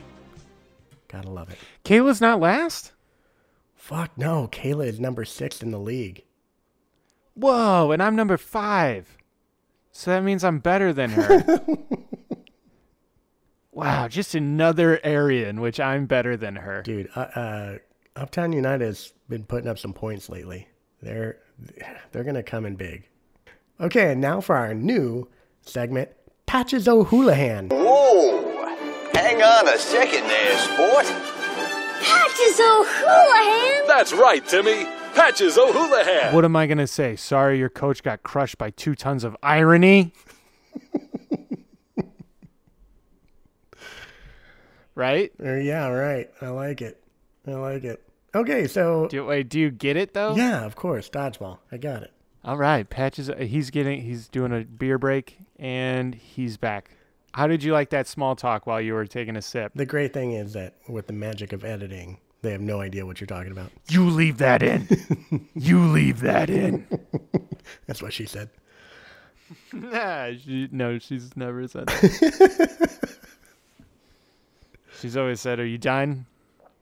[1.07, 1.57] Gotta love it.
[1.83, 2.93] Kayla's not last.
[3.75, 4.47] Fuck no.
[4.51, 6.23] Kayla is number six in the league.
[7.33, 9.17] Whoa, and I'm number five.
[9.91, 11.61] So that means I'm better than her.
[13.71, 16.81] wow, just another area in which I'm better than her.
[16.81, 17.77] Dude, uh, uh,
[18.15, 20.67] Uptown United has been putting up some points lately.
[21.01, 21.39] They're
[22.11, 23.07] they're gonna come in big.
[23.79, 25.27] Okay, and now for our new
[25.61, 26.09] segment,
[26.45, 27.69] Patches O'Houlihan.
[27.69, 28.65] Whoa!
[29.13, 31.05] Hang on a second there, sport.
[32.01, 33.87] Patches O'Houlihan!
[33.87, 34.85] That's right, Timmy.
[35.13, 36.33] Patches O'Houlihan.
[36.33, 37.15] What am I going to say?
[37.15, 40.13] Sorry, your coach got crushed by two tons of irony?
[44.95, 45.31] right?
[45.43, 46.29] Uh, yeah, right.
[46.41, 47.01] I like it.
[47.47, 48.01] I like it.
[48.33, 50.35] Okay, so Do, wait, do you get it though?
[50.35, 51.57] yeah, of course, dodgeball.
[51.71, 52.11] I got it.
[52.45, 53.29] All right, Patches.
[53.29, 54.01] uh, He's getting.
[54.01, 56.91] He's doing a beer break, and he's back.
[57.33, 59.73] How did you like that small talk while you were taking a sip?
[59.75, 63.19] The great thing is that with the magic of editing, they have no idea what
[63.19, 63.71] you're talking about.
[63.89, 64.87] You leave that in.
[65.55, 66.87] you leave that in.
[67.85, 68.49] That's what she said.
[69.73, 72.99] nah, she, no, she's never said that.
[74.99, 76.25] she's always said, "Are you done?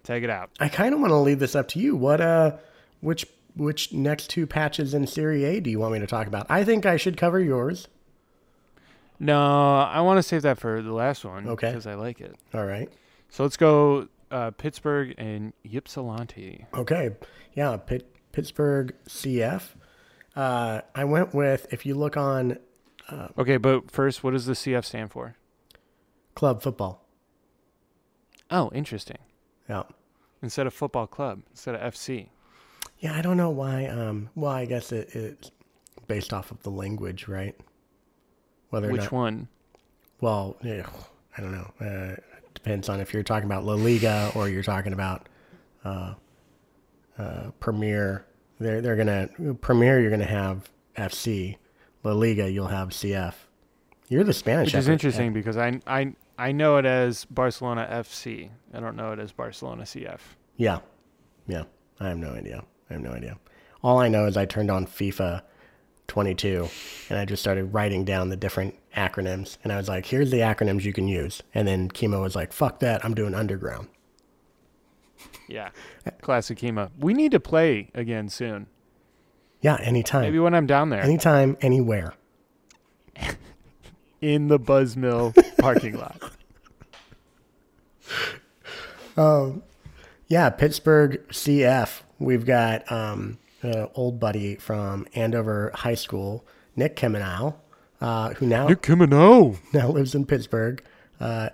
[0.04, 1.96] Take it out." I kind of want to leave this up to you.
[1.96, 2.58] What uh,
[3.02, 6.46] which which next two patches in Serie A do you want me to talk about?
[6.50, 7.88] I think I should cover yours.
[9.20, 11.48] No, I want to save that for the last one.
[11.50, 11.68] Okay.
[11.70, 12.36] Because I like it.
[12.54, 12.90] All right.
[13.30, 16.66] So let's go uh, Pittsburgh and Ypsilanti.
[16.74, 17.12] Okay.
[17.54, 19.76] Yeah, Pitt, Pittsburgh CF.
[20.36, 22.58] Uh, I went with if you look on
[23.38, 25.36] Okay, but first, what does the CF stand for?
[26.36, 27.06] club football.
[28.50, 29.18] Oh, interesting.
[29.68, 29.84] Yeah.
[30.42, 32.30] Instead of football club, instead of FC.
[33.00, 33.88] Yeah, I don't know why.
[33.88, 35.52] Um, well, I guess it, it's
[36.08, 37.56] based off of the language, right?
[38.70, 39.48] Whether Which not, one?
[40.22, 40.88] Well, yeah,
[41.38, 41.72] I don't know.
[41.82, 42.16] Uh,
[42.64, 45.28] depends on if you're talking about La Liga or you're talking about
[45.84, 46.14] uh,
[47.18, 48.26] uh, Premier.
[48.60, 49.30] They're they're gonna
[49.62, 50.00] Premier.
[50.00, 51.58] You're gonna have FC.
[52.04, 53.34] La Liga, you'll have CF.
[54.08, 54.68] You're the Spanish.
[54.68, 58.50] Which is interesting because I, I, I know it as Barcelona FC.
[58.74, 60.20] I don't know it as Barcelona CF.
[60.58, 60.80] Yeah,
[61.48, 61.64] yeah.
[62.00, 62.64] I have no idea.
[62.90, 63.38] I have no idea.
[63.84, 65.42] All I know is I turned on FIFA
[66.08, 66.68] 22
[67.10, 69.58] and I just started writing down the different acronyms.
[69.64, 71.42] And I was like, here's the acronyms you can use.
[71.54, 73.04] And then chemo was like, fuck that.
[73.04, 73.88] I'm doing underground.
[75.48, 75.70] Yeah.
[76.22, 76.92] Classic chemo.
[76.98, 78.68] We need to play again soon.
[79.62, 80.22] Yeah, anytime.
[80.22, 82.14] Maybe when I'm down there anytime, anywhere.
[84.22, 86.22] in the Buzzmill parking lot.
[89.18, 89.64] Um,
[90.28, 92.04] yeah, Pittsburgh CF.
[92.20, 96.46] We've got um, an old buddy from Andover High School,
[96.78, 97.56] Nick Kemenau,
[98.02, 100.84] uh, who now, Kimino, now lives in Pittsburgh.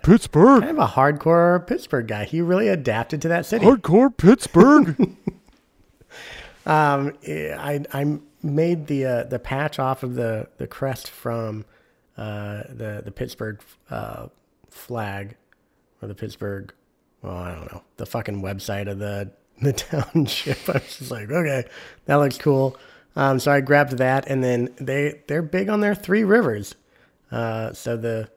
[0.04, 2.26] Pittsburgh, Kind of a hardcore Pittsburgh guy.
[2.26, 3.66] He really adapted to that city.
[3.66, 4.96] hardcore Pittsburgh.
[6.66, 11.66] Um, I I made the uh, the patch off of the, the crest from
[12.18, 14.28] uh, the the Pittsburgh uh,
[14.70, 15.36] flag
[16.02, 16.74] or the Pittsburgh.
[17.22, 19.32] Well, I don't know the fucking website of the
[19.62, 19.74] the
[20.14, 20.68] township.
[20.68, 21.66] I was just like, okay,
[22.06, 22.78] that looks cool.
[23.16, 26.76] Um, so I grabbed that, and then they they're big on their three rivers.
[27.32, 28.30] Uh, so the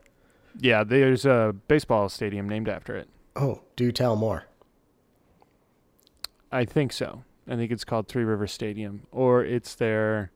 [0.59, 3.09] Yeah, there's a baseball stadium named after it.
[3.37, 4.45] oh, do tell more.
[6.51, 7.25] I think so.
[7.47, 10.31] I think it's called Three River Stadium, or it's their,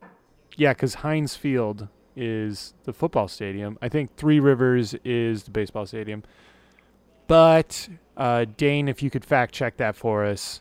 [0.57, 3.79] yeah, because Heinz Field is the football stadium.
[3.83, 6.23] I think Three Rivers is the baseball stadium.
[7.29, 10.61] But uh, Dane, if you could fact check that for us,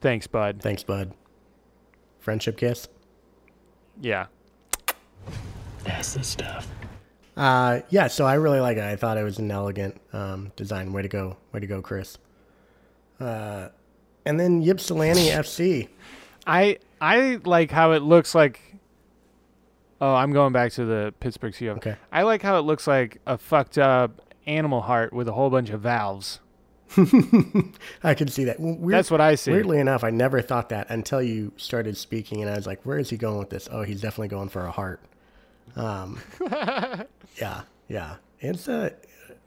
[0.00, 0.60] thanks, bud.
[0.62, 1.12] Thanks, bud.
[2.18, 2.88] Friendship kiss.
[4.00, 4.26] Yeah,
[5.84, 6.66] That's the stuff.
[7.36, 8.84] Uh, yeah, so I really like it.
[8.84, 10.92] I thought it was an elegant um, design.
[10.92, 11.36] Way to go.
[11.52, 12.18] Way to go, Chris.
[13.18, 13.68] Uh,
[14.24, 15.88] and then Ypsilanti FC.
[16.46, 18.60] I I like how it looks like.
[20.00, 21.76] Oh, I'm going back to the Pittsburgh Seahawks.
[21.78, 21.96] Okay.
[22.10, 25.70] I like how it looks like a fucked up animal heart with a whole bunch
[25.70, 26.40] of valves.
[28.02, 28.58] I can see that.
[28.58, 29.52] Weird, That's what I see.
[29.52, 32.98] Weirdly enough, I never thought that until you started speaking, and I was like, "Where
[32.98, 35.00] is he going with this?" Oh, he's definitely going for a heart.
[35.76, 36.20] Um,
[37.36, 38.16] yeah, yeah.
[38.40, 38.92] It's a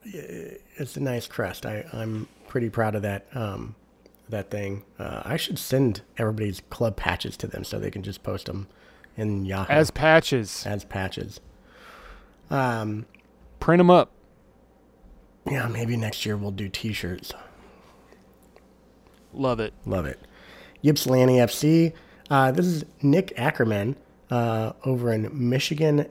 [0.04, 1.66] it's a nice crest.
[1.66, 3.76] I I'm pretty proud of that um,
[4.30, 4.84] that thing.
[4.98, 8.68] Uh, I should send everybody's club patches to them so they can just post them
[9.18, 11.40] in Yahoo As patches, as patches.
[12.50, 13.06] Um,
[13.60, 14.12] print them up.
[15.50, 17.34] Yeah, maybe next year we'll do T-shirts.
[19.34, 19.74] Love it.
[19.86, 20.20] Love it.
[20.84, 21.94] Ypsilanti FC.
[22.30, 23.96] Uh, this is Nick Ackerman
[24.30, 26.08] uh, over in Michigan,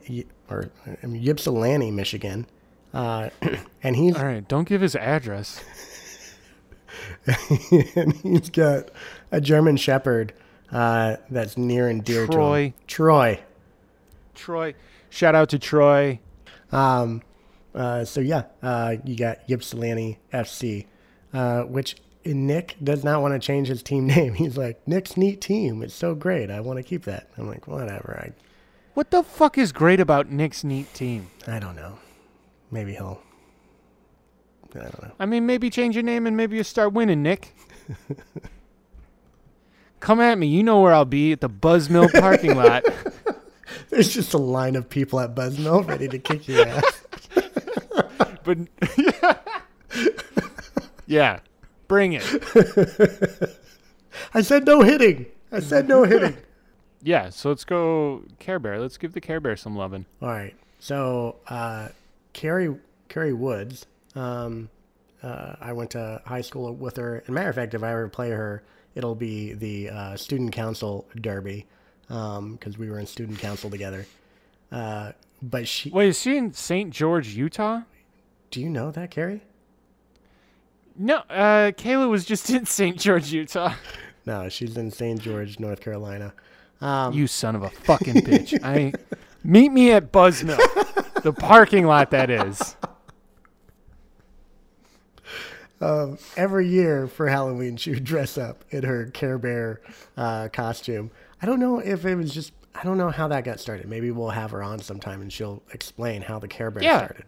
[0.51, 0.71] or
[1.03, 2.47] um, Ypsilanti, Michigan.
[2.93, 3.31] Uh,
[3.83, 5.63] and he's All right, don't give his address.
[7.97, 8.91] and he's got
[9.31, 10.33] a German Shepherd
[10.71, 12.65] uh, that's near and dear to Troy.
[12.67, 12.75] him.
[12.87, 13.41] Troy.
[14.35, 14.75] Troy,
[15.11, 16.19] shout out to Troy.
[16.71, 17.23] Um,
[17.75, 20.87] uh, so yeah, uh, you got Ypsilanti FC,
[21.33, 24.35] uh, which Nick does not want to change his team name.
[24.35, 25.83] He's like, Nick's neat team.
[25.83, 26.51] It's so great.
[26.51, 27.29] I want to keep that.
[27.37, 28.19] I'm like, whatever.
[28.23, 28.33] I,
[28.95, 31.31] what the fuck is great about Nick's neat team?
[31.47, 31.99] I, I don't know.
[32.71, 33.23] Maybe he'll.
[34.75, 35.13] I don't know.
[35.19, 37.55] I mean, maybe change your name and maybe you start winning, Nick.
[40.01, 40.47] Come at me.
[40.47, 42.85] You know where I'll be at the Buzzmill parking lot.
[43.91, 47.03] There's just a line of people at Buzzmill ready to kick your ass.
[48.45, 48.59] But
[51.07, 51.41] yeah,
[51.89, 52.25] bring it.
[54.35, 55.27] I said no hitting.
[55.51, 56.37] I said no hitting.
[57.05, 58.79] Yeah, so let's go Care Bear.
[58.79, 60.07] Let's give the Care Bear some loving.
[60.23, 60.55] All right.
[60.79, 61.89] So, uh,
[62.33, 62.77] Carrie
[63.09, 64.71] Carrie Woods, um,
[65.21, 67.25] uh, I went to high school with her.
[67.27, 68.63] And matter of fact, if I ever play her,
[68.95, 71.67] it'll be the uh, student council derby
[72.07, 74.07] because we were in student council together.
[74.71, 76.91] Uh, but she, Wait, is she in St.
[76.91, 77.83] George, Utah?
[78.53, 79.43] Do you know that, Carrie?
[80.97, 82.97] No, uh, Kayla was just in St.
[82.99, 83.75] George, Utah.
[84.25, 85.21] No, she's in St.
[85.21, 86.33] George, North Carolina.
[87.13, 88.59] you son of a fucking bitch.
[88.63, 88.93] I
[89.43, 92.77] meet me at Buzzmill, the parking lot that is.
[96.37, 99.81] every year for Halloween, she would dress up in her Care Bear
[100.17, 101.11] uh, costume.
[101.41, 103.89] I don't know if it was just, I don't know how that got started.
[103.89, 106.99] Maybe we'll have her on sometime and she'll explain how the Care Bear Yeah.
[106.99, 107.25] started.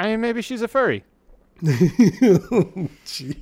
[0.00, 1.04] I mean, maybe she's a furry.
[1.62, 3.36] Jeez.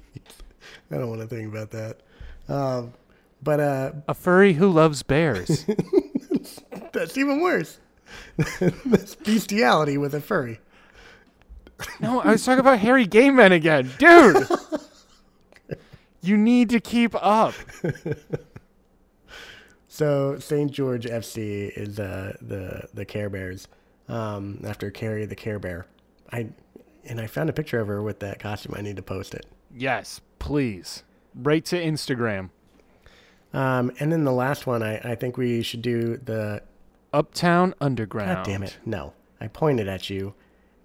[0.90, 2.00] I don't want to think about that.
[2.48, 2.94] Um,
[3.42, 5.64] but uh, A furry who loves bears.
[6.92, 7.78] that's even worse.
[8.86, 10.58] that's bestiality with a furry.
[12.00, 13.90] No, I was talking about hairy gay men again.
[13.98, 14.48] Dude!
[16.20, 17.54] You need to keep up.
[19.86, 20.72] So St.
[20.72, 23.68] George FC is uh, the the Care Bears.
[24.08, 25.86] Um, after Carrie the Care Bear,
[26.32, 26.48] I
[27.04, 28.74] and I found a picture of her with that costume.
[28.76, 29.46] I need to post it.
[29.74, 31.02] Yes, please.
[31.34, 32.50] Right to Instagram.
[33.54, 36.62] Um, and then the last one, I, I think we should do the.
[37.10, 38.36] Uptown Underground.
[38.36, 38.76] God damn it!
[38.84, 40.34] No, I pointed at you.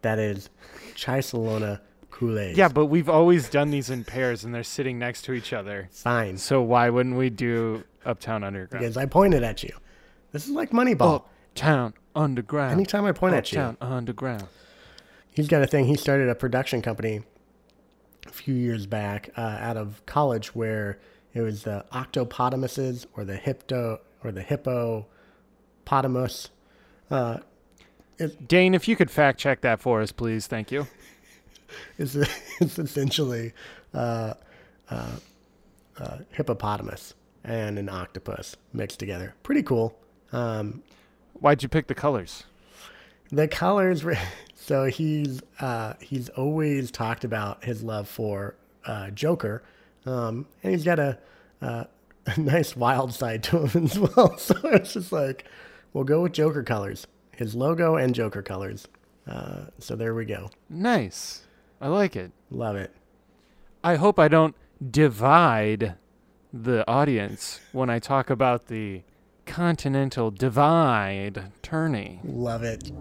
[0.04, 0.50] That is
[0.96, 2.56] Chai Salona Kool-Aid.
[2.56, 5.90] Yeah, but we've always done these in pairs and they're sitting next to each other.
[5.92, 6.38] fine.
[6.38, 8.82] So why wouldn't we do Uptown Underground?
[8.84, 9.76] Because I pointed at you.
[10.32, 11.24] This is like Moneyball.
[11.52, 12.72] Uptown Underground.
[12.72, 13.60] Anytime I point at you.
[13.60, 14.46] Uptown Underground.
[15.34, 15.86] He's got a thing.
[15.86, 17.22] He started a production company
[18.28, 21.00] a few years back uh, out of college where
[21.34, 26.50] it was the octopotamuses or the hippo or the hippopotamus.
[27.10, 27.40] Uh,
[28.48, 30.46] Dane, if you could fact check that for us, please.
[30.48, 30.88] Thank you.
[31.98, 33.54] it's, it's essentially
[33.94, 34.36] uh,
[34.90, 35.16] uh,
[35.98, 39.34] uh, hippopotamus and an octopus mixed together.
[39.44, 39.98] Pretty cool.
[40.32, 40.84] Um,
[41.34, 42.44] Why'd you pick the colors?
[43.32, 44.06] the colors.
[44.64, 48.56] So he's uh, he's always talked about his love for
[48.86, 49.62] uh, Joker,
[50.06, 51.18] um, and he's got a,
[51.62, 51.84] uh,
[52.28, 54.38] a nice wild side to him as well.
[54.40, 55.44] So it's just like
[55.92, 58.88] we'll go with Joker colors, his logo and Joker colors.
[59.28, 60.50] Uh, so there we go.
[60.70, 61.42] Nice.
[61.82, 62.32] I like it.
[62.50, 62.96] Love it.
[63.84, 64.56] I hope I don't
[64.90, 65.96] divide
[66.54, 69.02] the audience when I talk about the
[69.46, 72.22] Continental Divide tourney.
[72.24, 72.94] Love it.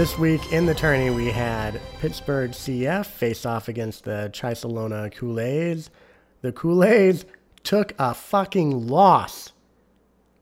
[0.00, 5.90] This week in the tourney, we had Pittsburgh CF face off against the Chisalona Kool-Aids.
[6.40, 7.26] The Kool-Aids
[7.64, 9.52] took a fucking loss.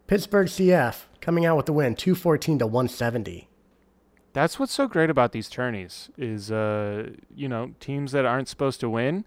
[0.06, 3.48] Pittsburgh CF coming out with the win, 214 to 170.
[4.32, 8.78] That's what's so great about these tourneys is, uh, you know, teams that aren't supposed
[8.78, 9.24] to win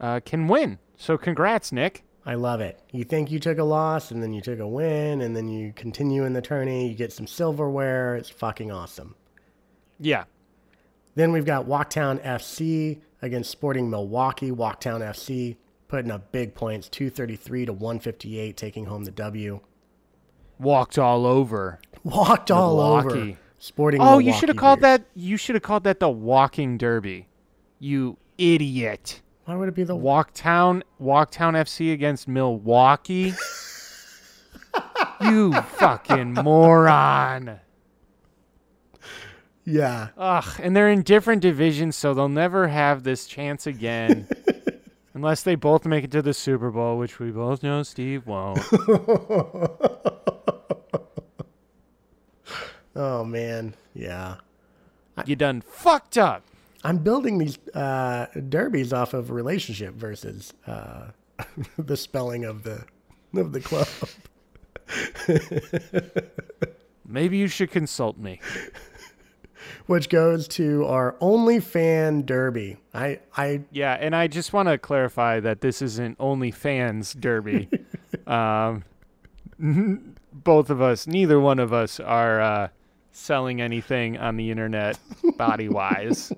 [0.00, 0.78] uh, can win.
[0.96, 2.04] So congrats, Nick.
[2.24, 2.78] I love it.
[2.92, 5.72] You think you took a loss, and then you took a win, and then you
[5.72, 6.86] continue in the tourney.
[6.86, 8.14] You get some silverware.
[8.14, 9.16] It's fucking awesome.
[10.02, 10.24] Yeah.
[11.14, 14.50] Then we've got Walktown FC against Sporting Milwaukee.
[14.50, 15.56] Walktown FC
[15.88, 19.60] putting up big points, 233 to 158, taking home the W.
[20.58, 21.80] Walked all over.
[22.02, 23.36] Walked all over.
[23.58, 25.04] Sporting Oh, you should have called that.
[25.14, 27.28] You should have called that the Walking Derby.
[27.78, 29.20] You idiot.
[29.44, 33.34] Why would it be the Walktown Walktown FC against Milwaukee.
[35.20, 37.60] you fucking moron.
[39.64, 40.08] Yeah.
[40.16, 44.28] Ugh, and they're in different divisions, so they'll never have this chance again.
[45.14, 48.58] Unless they both make it to the Super Bowl, which we both know Steve won't.
[52.94, 53.74] Oh man.
[53.94, 54.36] Yeah.
[55.24, 56.42] you done fucked up.
[56.84, 61.06] I'm building these uh, derbies off of relationship versus uh,
[61.78, 62.84] the spelling of the
[63.34, 63.88] of the club.
[67.06, 68.40] Maybe you should consult me.
[69.86, 72.78] Which goes to our only fan derby.
[72.94, 77.68] I I Yeah, and I just want to clarify that this isn't only fans derby.
[78.26, 78.84] um,
[80.32, 82.68] both of us, neither one of us are uh,
[83.12, 84.98] selling anything on the internet
[85.36, 86.32] body wise.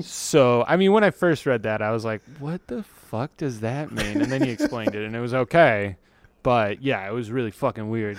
[0.00, 3.60] so, I mean, when I first read that, I was like, what the fuck does
[3.60, 4.22] that mean?
[4.22, 5.96] And then he explained it, and it was okay.
[6.42, 8.18] But yeah, it was really fucking weird.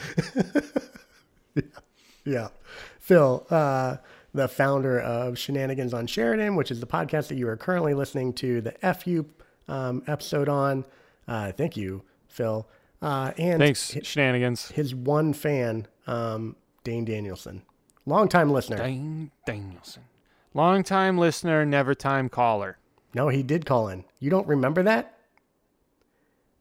[2.25, 2.49] yeah,
[2.99, 3.97] Phil, uh,
[4.33, 8.33] the founder of Shenanigans on Sheridan, which is the podcast that you are currently listening
[8.33, 9.25] to the FU
[9.67, 10.85] um, episode on.
[11.27, 12.67] Uh, thank you, Phil.
[13.01, 14.69] Uh, and Thanks, hi- shenanigans.
[14.71, 17.61] his one fan, um, Dane Danielson,
[18.05, 18.77] longtime listener.
[18.77, 20.03] Dane Danielson.
[20.53, 22.77] Long time listener, never time caller.
[23.13, 24.03] No, he did call in.
[24.19, 25.17] You don't remember that?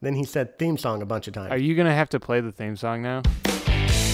[0.01, 1.51] Then he said theme song a bunch of times.
[1.53, 3.23] Are you going to have to play the theme song now?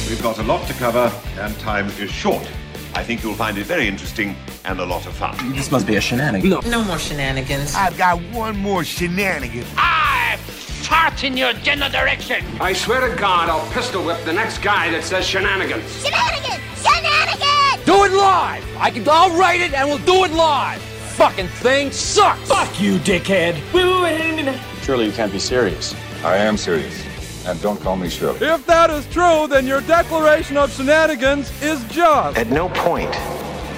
[0.09, 2.47] We've got a lot to cover, and time is short.
[2.95, 4.35] I think you'll find it very interesting
[4.65, 5.37] and a lot of fun.
[5.55, 6.51] This must be a shenanigan.
[6.51, 6.61] No.
[6.61, 7.75] No more shenanigans.
[7.75, 9.65] I've got one more shenanigan.
[9.77, 12.45] I fart in your general direction.
[12.61, 16.05] I swear to God, I'll pistol whip the next guy that says shenanigans.
[16.05, 16.63] Shenanigans!
[16.83, 17.85] Shenanigans!
[17.85, 18.65] Do it live.
[18.79, 19.07] I can.
[19.09, 20.81] I'll write it, and we'll do it live.
[21.19, 22.49] Fucking thing sucks.
[22.49, 23.55] Fuck you, dickhead.
[23.73, 24.61] Wait, wait, wait, wait a minute.
[24.83, 25.95] Surely you can't be serious.
[26.23, 27.08] I am serious.
[27.47, 28.47] And don't call me Shirley.
[28.47, 32.37] If that is true, then your declaration of shenanigans is just.
[32.37, 33.15] At no point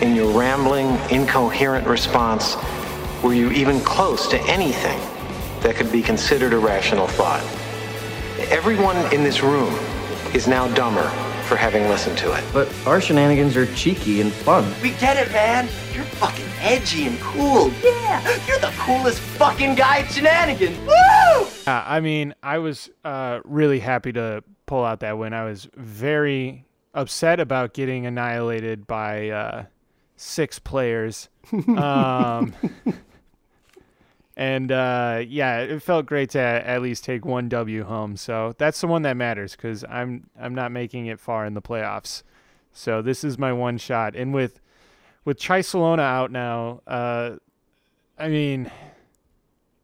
[0.02, 2.56] in your rambling, incoherent response
[3.22, 4.98] were you even close to anything
[5.60, 7.42] that could be considered a rational thought.
[8.50, 9.74] Everyone in this room
[10.34, 11.10] is now dumber
[11.50, 12.44] for having listened to it.
[12.52, 14.72] But our shenanigans are cheeky and fun.
[14.80, 15.68] We get it, man.
[15.92, 17.72] You're fucking edgy and cool.
[17.82, 20.78] Yeah, you're the coolest fucking guy at shenanigans.
[20.78, 21.48] Woo!
[21.66, 25.32] Uh, I mean, I was uh, really happy to pull out that win.
[25.32, 29.64] I was very upset about getting annihilated by uh,
[30.16, 31.28] six players.
[31.66, 32.54] Um,
[34.40, 38.16] and uh, yeah, it felt great to at least take one W home.
[38.16, 41.60] So that's the one that matters because I'm I'm not making it far in the
[41.60, 42.22] playoffs.
[42.72, 44.16] So this is my one shot.
[44.16, 44.62] And with
[45.26, 47.32] with Chisalona out now, uh,
[48.18, 48.70] I mean,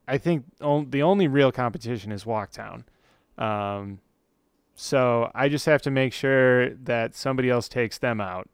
[0.08, 2.84] I think on, the only real competition is Walktown.
[3.36, 3.98] Um,
[4.74, 8.48] so I just have to make sure that somebody else takes them out.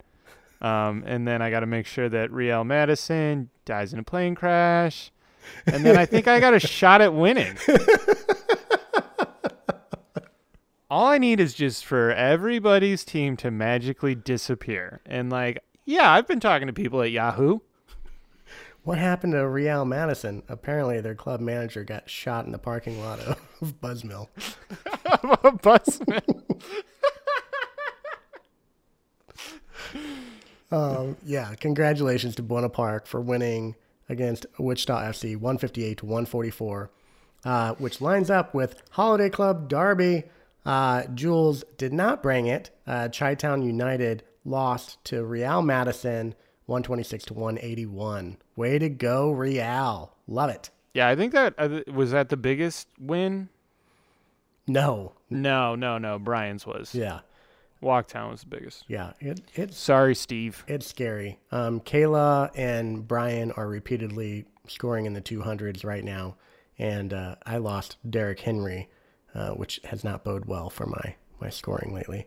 [0.61, 4.34] Um, and then I got to make sure that Real Madison dies in a plane
[4.34, 5.12] crash.
[5.66, 7.57] And then I think I got a shot at winning.
[10.90, 15.01] All I need is just for everybody's team to magically disappear.
[15.07, 17.61] And like, Yeah, I've been talking to people at Yahoo.
[18.84, 20.43] What happened to Real Madison?
[20.49, 23.38] Apparently, their club manager got shot in the parking lot of
[23.80, 24.28] Buzzmill.
[25.62, 26.61] Buzzmill.
[30.70, 33.76] um, yeah, congratulations to Buena Park for winning
[34.12, 36.90] against Wichita FC 158 to 144,
[37.44, 40.24] uh, which lines up with Holiday Club Derby.
[40.64, 42.70] Uh, Jules did not bring it.
[42.86, 46.34] Uh, Chi Town United lost to Real Madison
[46.66, 48.36] 126 to 181.
[48.54, 50.12] Way to go, Real.
[50.28, 50.70] Love it.
[50.94, 53.48] Yeah, I think that uh, was that the biggest win.
[54.68, 56.18] No, No, no, no.
[56.20, 56.94] Brian's was.
[56.94, 57.20] yeah,
[57.83, 58.85] Walktown was the biggest.
[58.89, 59.12] yeah.
[59.20, 60.64] It, it's Sorry, Steve.
[60.66, 61.39] It's scary.
[61.51, 66.37] Um, Kayla and Brian are repeatedly scoring in the 200s right now,
[66.78, 68.89] and uh, I lost Derrick Henry,
[69.35, 72.26] uh, which has not bode well for my my scoring lately.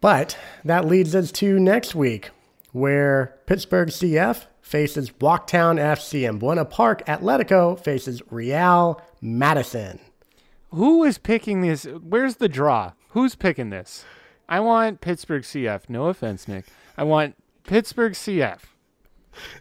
[0.00, 2.30] But that leads us to next week,
[2.72, 10.00] where Pittsburgh CF faces Walktown FC and Buena Park Atletico faces Real Madison.
[10.70, 11.84] Who is picking this?
[11.84, 12.92] Where's the draw?
[13.16, 14.04] Who's picking this?
[14.46, 15.88] I want Pittsburgh CF.
[15.88, 16.66] No offense, Nick.
[16.98, 18.58] I want Pittsburgh CF.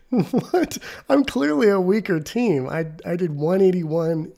[0.09, 0.77] what?
[1.07, 2.67] I'm clearly a weaker team.
[2.67, 4.33] I I did 181.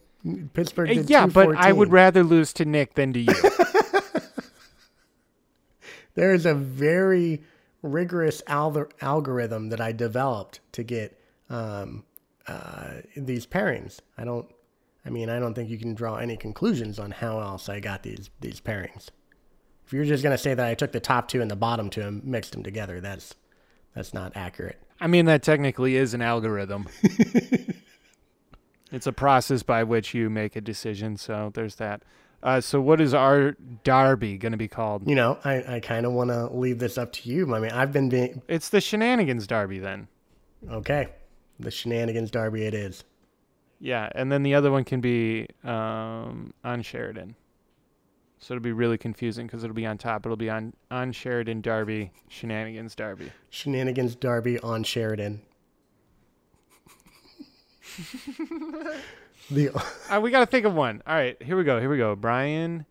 [0.53, 3.33] Pittsburgh did yeah, but I would rather lose to Nick than to you.
[6.13, 7.43] There is a very
[7.83, 12.05] rigorous al- algorithm that I developed to get um,
[12.47, 13.99] uh, these pairings.
[14.15, 14.47] I don't.
[15.07, 18.03] I mean, I don't think you can draw any conclusions on how else I got
[18.03, 19.07] these these pairings.
[19.85, 22.01] If you're just gonna say that I took the top two and the bottom two
[22.01, 23.33] and mixed them together, that's
[23.95, 24.77] that's not accurate.
[24.99, 26.89] I mean, that technically is an algorithm.
[28.91, 31.15] it's a process by which you make a decision.
[31.15, 32.03] So there's that.
[32.43, 35.07] Uh, so what is our derby going to be called?
[35.07, 37.53] You know, I, I kind of want to leave this up to you.
[37.55, 40.07] I mean, I've been being It's the shenanigans derby then.
[40.69, 41.07] okay.
[41.59, 43.03] The shenanigans derby it is.
[43.79, 47.35] Yeah, and then the other one can be um, on Sheridan.
[48.39, 50.25] So it'll be really confusing because it'll be on top.
[50.25, 55.41] It'll be on on Sheridan Darby, Shenanigans Darby, Shenanigans Darby on Sheridan.
[59.49, 59.69] the
[60.09, 61.01] Uh, we got to think of one.
[61.07, 61.79] All right, here we go.
[61.79, 62.15] Here we go.
[62.15, 62.85] Brian,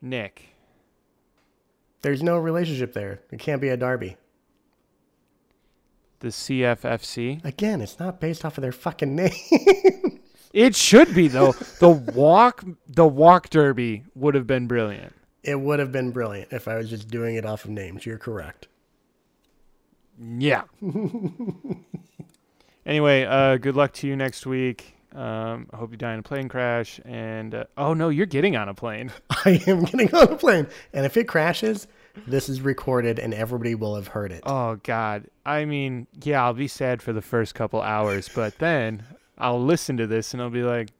[0.00, 0.54] Nick.
[2.02, 3.20] there's no relationship there.
[3.32, 4.16] It can't be a Darby.
[6.20, 7.44] The CFFC.
[7.44, 9.30] Again, it's not based off of their fucking name.
[10.52, 11.52] It should be though.
[11.52, 15.14] the walk, the walk derby would have been brilliant.
[15.42, 18.04] it would have been brilliant if I was just doing it off of names.
[18.04, 18.66] You're correct.
[20.18, 20.62] Yeah.
[22.86, 24.94] anyway, uh, good luck to you next week.
[25.14, 27.00] Um, I hope you die in a plane crash.
[27.04, 29.12] And uh, oh no, you're getting on a plane.
[29.30, 31.86] I am getting on a plane, and if it crashes,
[32.26, 34.42] this is recorded and everybody will have heard it.
[34.44, 35.26] Oh God.
[35.46, 39.04] I mean, yeah, I'll be sad for the first couple hours, but then
[39.40, 40.90] I'll listen to this and I'll be like,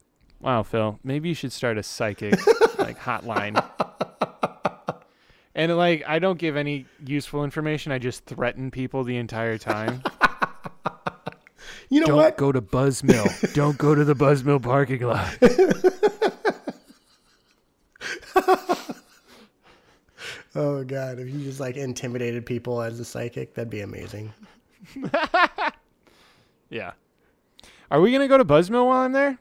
[0.40, 2.34] "Wow, Phil, maybe you should start a psychic
[2.78, 3.62] like hotline."
[5.54, 7.92] And like, I don't give any useful information.
[7.92, 10.02] I just threaten people the entire time.
[11.92, 12.36] You know don't what?
[12.36, 13.52] go to Buzzmill.
[13.54, 15.36] don't go to the Buzzmill parking lot.
[20.54, 24.32] Oh god, if you just like intimidated people as a psychic, that'd be amazing.
[26.70, 26.92] yeah.
[27.90, 29.38] Are we gonna go to Buzzmill while I'm there?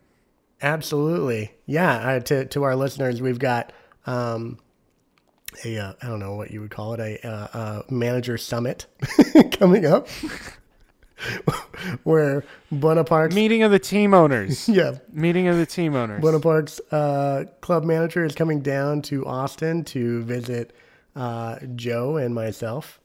[0.62, 1.94] Absolutely, yeah.
[1.96, 3.72] Uh, to to our listeners, we've got
[4.06, 4.58] um,
[5.64, 8.88] a uh, I don't know what you would call it a uh, uh, manager summit
[9.52, 10.08] coming up,
[12.04, 14.68] where Buena Park's Meeting of the team owners.
[14.70, 16.22] yeah Meeting of the team owners.
[16.22, 20.74] Buena Park's uh, club manager is coming down to Austin to visit
[21.16, 23.00] uh, Joe and myself.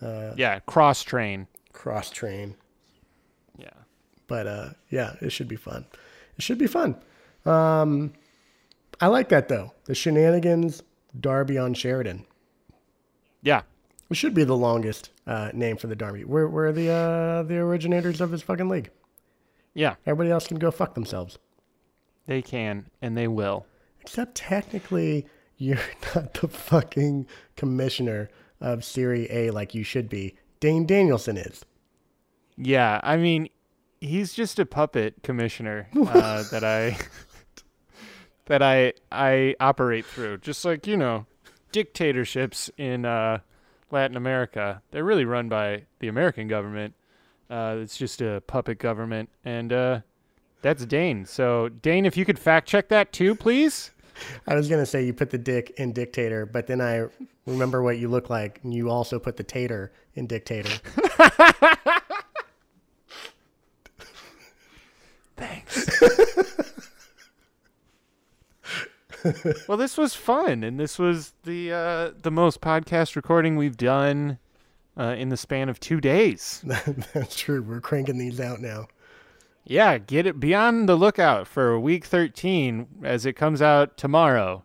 [0.00, 1.46] Uh, yeah, cross train.
[1.72, 2.54] cross train.
[3.58, 3.70] Yeah.
[4.26, 5.86] But uh, yeah, it should be fun.
[6.36, 6.96] It should be fun.
[7.44, 8.12] Um,
[9.00, 9.72] I like that though.
[9.84, 10.82] The shenanigans
[11.18, 12.26] Darby on Sheridan.
[13.42, 13.62] Yeah.
[14.10, 16.24] It should be the longest uh, name for the Darby.
[16.24, 18.90] We're, we're the uh, the originators of this fucking league.
[19.74, 19.96] Yeah.
[20.06, 21.38] Everybody else can go fuck themselves.
[22.26, 23.66] They can and they will.
[24.00, 25.78] Except technically, you're
[26.14, 30.34] not the fucking commissioner of Serie A like you should be.
[30.60, 31.64] Dane Danielson is.
[32.56, 33.48] Yeah, I mean,
[34.00, 36.96] he's just a puppet commissioner uh, that I
[38.46, 40.38] that I I operate through.
[40.38, 41.26] Just like you know,
[41.72, 43.38] dictatorships in uh,
[43.90, 46.94] Latin America, they're really run by the American government.
[47.48, 50.00] Uh, it's just a puppet government, and uh,
[50.62, 51.24] that's Dane.
[51.24, 53.90] So Dane, if you could fact check that too, please.
[54.46, 57.06] I was gonna say you put the dick in dictator, but then I
[57.46, 60.70] remember what you look like, and you also put the tater in dictator.
[65.36, 65.85] Thanks.
[69.68, 74.38] well, this was fun, and this was the uh, the most podcast recording we've done
[74.98, 76.62] uh, in the span of two days.
[77.14, 77.62] That's true.
[77.62, 78.88] We're cranking these out now.
[79.64, 80.38] Yeah, get it.
[80.38, 84.62] Be on the lookout for week thirteen as it comes out tomorrow.